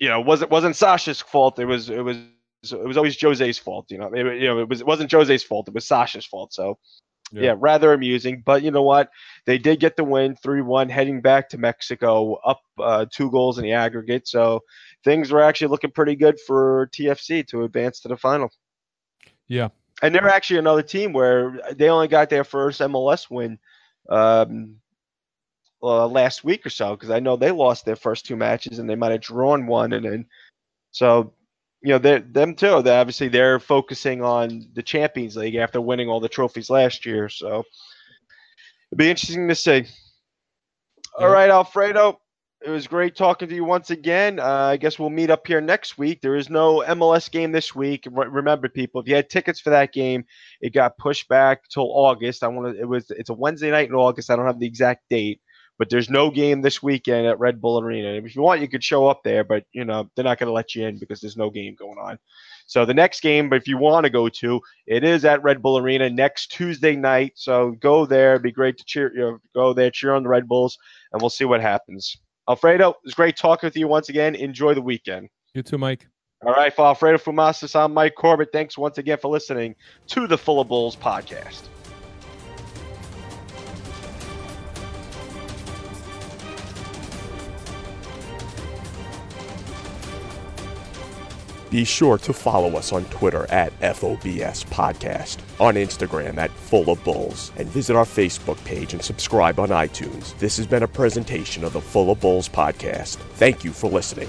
you 0.01 0.09
know, 0.09 0.19
wasn't 0.19 0.49
wasn't 0.49 0.75
Sasha's 0.75 1.21
fault. 1.21 1.59
It 1.59 1.65
was 1.65 1.91
it 1.91 2.01
was 2.01 2.17
it 2.63 2.87
was 2.87 2.97
always 2.97 3.15
Jozy's 3.15 3.59
fault. 3.59 3.85
You 3.91 3.99
know, 3.99 4.07
it, 4.11 4.41
you 4.41 4.47
know, 4.47 4.59
it 4.59 4.67
was 4.67 4.81
it 4.81 4.87
wasn't 4.87 5.11
Jozy's 5.11 5.43
fault. 5.43 5.67
It 5.67 5.75
was 5.75 5.87
Sasha's 5.87 6.25
fault. 6.25 6.53
So, 6.53 6.79
Yeah. 7.31 7.41
yeah. 7.43 7.55
rather 7.59 7.93
amusing. 7.93 8.41
But 8.43 8.63
you 8.63 8.71
know 8.71 8.81
what? 8.81 9.11
They 9.45 9.59
did 9.59 9.79
get 9.79 9.95
the 9.95 10.03
win, 10.03 10.35
three 10.35 10.63
one, 10.63 10.89
heading 10.89 11.21
back 11.21 11.49
to 11.49 11.59
Mexico, 11.59 12.33
up 12.43 12.61
uh, 12.79 13.05
two 13.11 13.29
goals 13.29 13.59
in 13.59 13.63
the 13.63 13.73
aggregate. 13.73 14.27
So 14.27 14.61
things 15.03 15.31
were 15.31 15.43
actually 15.43 15.67
looking 15.67 15.91
pretty 15.91 16.15
good 16.15 16.39
for 16.47 16.89
TFC 16.97 17.45
to 17.49 17.63
advance 17.63 17.99
to 18.01 18.07
the 18.07 18.17
final. 18.17 18.49
Yeah. 19.47 19.69
And 20.01 20.15
they're 20.15 20.27
actually 20.29 20.57
another 20.57 20.81
team 20.81 21.13
where 21.13 21.59
they 21.75 21.89
only 21.89 22.07
got 22.07 22.31
their 22.31 22.43
first 22.43 22.81
MLS 22.81 23.29
win 23.29 23.59
um, 24.09 24.80
uh, 25.83 26.07
last 26.07 26.43
week 26.43 26.65
or 26.65 26.69
so 26.69 26.95
because 26.95 27.09
I 27.09 27.19
know 27.19 27.35
they 27.35 27.51
lost 27.51 27.85
their 27.85 27.95
first 27.95 28.25
two 28.25 28.35
matches 28.35 28.79
and 28.79 28.89
they 28.89 28.95
might 28.95 29.11
have 29.11 29.21
drawn 29.21 29.65
one 29.67 29.93
and 29.93 30.05
then 30.05 30.25
so 30.91 31.33
you 31.81 31.89
know 31.89 31.97
they 31.97 32.19
them 32.19 32.53
too. 32.55 32.81
They 32.81 32.95
obviously 32.95 33.27
they're 33.27 33.59
focusing 33.59 34.21
on 34.21 34.67
the 34.73 34.83
Champions 34.83 35.35
League 35.35 35.55
after 35.55 35.81
winning 35.81 36.09
all 36.09 36.19
the 36.19 36.29
trophies 36.29 36.69
last 36.69 37.05
year. 37.05 37.27
So 37.29 37.63
it'd 38.91 38.97
be 38.97 39.09
interesting 39.09 39.47
to 39.47 39.55
see. 39.55 39.85
All 41.17 41.27
Yeah. 41.27 41.33
right, 41.33 41.49
Alfredo. 41.49 42.19
It 42.63 42.69
was 42.69 42.85
great 42.85 43.15
talking 43.15 43.49
to 43.49 43.55
you 43.55 43.65
once 43.65 43.89
again. 43.89 44.39
Uh, 44.39 44.45
I 44.45 44.77
guess 44.77 44.99
we'll 44.99 45.09
meet 45.09 45.31
up 45.31 45.47
here 45.47 45.59
next 45.61 45.97
week. 45.97 46.21
There 46.21 46.35
is 46.35 46.47
no 46.47 46.83
MLS 46.87 47.31
game 47.31 47.51
this 47.51 47.73
week. 47.73 48.07
Re- 48.11 48.27
remember, 48.27 48.69
people, 48.69 49.01
if 49.01 49.07
you 49.07 49.15
had 49.15 49.31
tickets 49.31 49.59
for 49.59 49.71
that 49.71 49.91
game, 49.93 50.23
it 50.61 50.71
got 50.71 50.99
pushed 50.99 51.27
back 51.27 51.67
till 51.69 51.89
August. 51.91 52.43
I 52.43 52.47
want 52.49 52.75
to. 52.75 52.79
It 52.79 52.87
was. 52.87 53.09
It's 53.09 53.31
a 53.31 53.33
Wednesday 53.33 53.71
night 53.71 53.89
in 53.89 53.95
August. 53.95 54.29
I 54.29 54.35
don't 54.35 54.45
have 54.45 54.59
the 54.59 54.67
exact 54.67 55.09
date, 55.09 55.41
but 55.81 55.89
there's 55.89 56.11
no 56.11 56.29
game 56.29 56.61
this 56.61 56.83
weekend 56.83 57.25
at 57.25 57.39
Red 57.39 57.59
Bull 57.59 57.79
Arena. 57.79 58.09
If 58.09 58.35
you 58.35 58.43
want, 58.43 58.61
you 58.61 58.67
could 58.67 58.83
show 58.83 59.07
up 59.07 59.23
there, 59.23 59.43
but 59.43 59.63
you 59.71 59.83
know 59.83 60.07
they're 60.13 60.23
not 60.23 60.37
going 60.37 60.45
to 60.45 60.53
let 60.53 60.75
you 60.75 60.85
in 60.85 60.99
because 60.99 61.19
there's 61.19 61.37
no 61.37 61.49
game 61.49 61.73
going 61.73 61.97
on. 61.97 62.19
So 62.67 62.85
the 62.85 62.93
next 62.93 63.21
game, 63.21 63.49
but 63.49 63.55
if 63.55 63.67
you 63.67 63.79
want 63.79 64.03
to 64.03 64.11
go 64.11 64.29
to, 64.29 64.61
it 64.85 65.03
is 65.03 65.25
at 65.25 65.41
Red 65.41 65.59
Bull 65.59 65.79
Arena 65.79 66.07
next 66.07 66.51
Tuesday 66.51 66.95
night. 66.95 67.31
So 67.33 67.71
go 67.79 68.05
there. 68.05 68.33
It'd 68.33 68.43
be 68.43 68.51
great 68.51 68.77
to 68.77 68.85
cheer. 68.85 69.11
You 69.11 69.19
know, 69.21 69.37
go 69.55 69.73
there, 69.73 69.89
cheer 69.89 70.13
on 70.13 70.21
the 70.21 70.29
Red 70.29 70.47
Bulls, 70.47 70.77
and 71.13 71.19
we'll 71.19 71.31
see 71.31 71.45
what 71.45 71.61
happens. 71.61 72.15
Alfredo, 72.47 72.91
it 72.91 72.97
was 73.03 73.15
great 73.15 73.35
talking 73.35 73.65
with 73.65 73.75
you 73.75 73.87
once 73.87 74.09
again. 74.09 74.35
Enjoy 74.35 74.75
the 74.75 74.83
weekend. 74.83 75.29
You 75.55 75.63
too, 75.63 75.79
Mike. 75.79 76.05
All 76.45 76.53
right, 76.53 76.71
for 76.71 76.85
Alfredo 76.85 77.17
Fumasas, 77.17 77.75
I'm 77.75 77.95
Mike 77.95 78.13
Corbett. 78.13 78.49
Thanks 78.53 78.77
once 78.77 78.99
again 78.99 79.17
for 79.17 79.31
listening 79.31 79.73
to 80.09 80.27
the 80.27 80.37
Full 80.37 80.59
of 80.59 80.67
Bulls 80.67 80.95
podcast. 80.95 81.63
Be 91.71 91.85
sure 91.85 92.17
to 92.17 92.33
follow 92.33 92.75
us 92.75 92.91
on 92.91 93.05
Twitter 93.05 93.49
at 93.49 93.71
FOBS 93.79 94.65
Podcast, 94.65 95.37
on 95.57 95.75
Instagram 95.75 96.37
at 96.37 96.51
Full 96.51 96.89
of 96.89 97.01
Bulls, 97.05 97.53
and 97.55 97.65
visit 97.69 97.95
our 97.95 98.03
Facebook 98.03 98.61
page 98.65 98.91
and 98.91 99.01
subscribe 99.01 99.57
on 99.57 99.69
iTunes. 99.69 100.37
This 100.37 100.57
has 100.57 100.67
been 100.67 100.83
a 100.83 100.87
presentation 100.87 101.63
of 101.63 101.71
the 101.71 101.79
Full 101.79 102.11
of 102.11 102.19
Bulls 102.19 102.49
Podcast. 102.49 103.15
Thank 103.35 103.63
you 103.63 103.71
for 103.71 103.89
listening. 103.89 104.27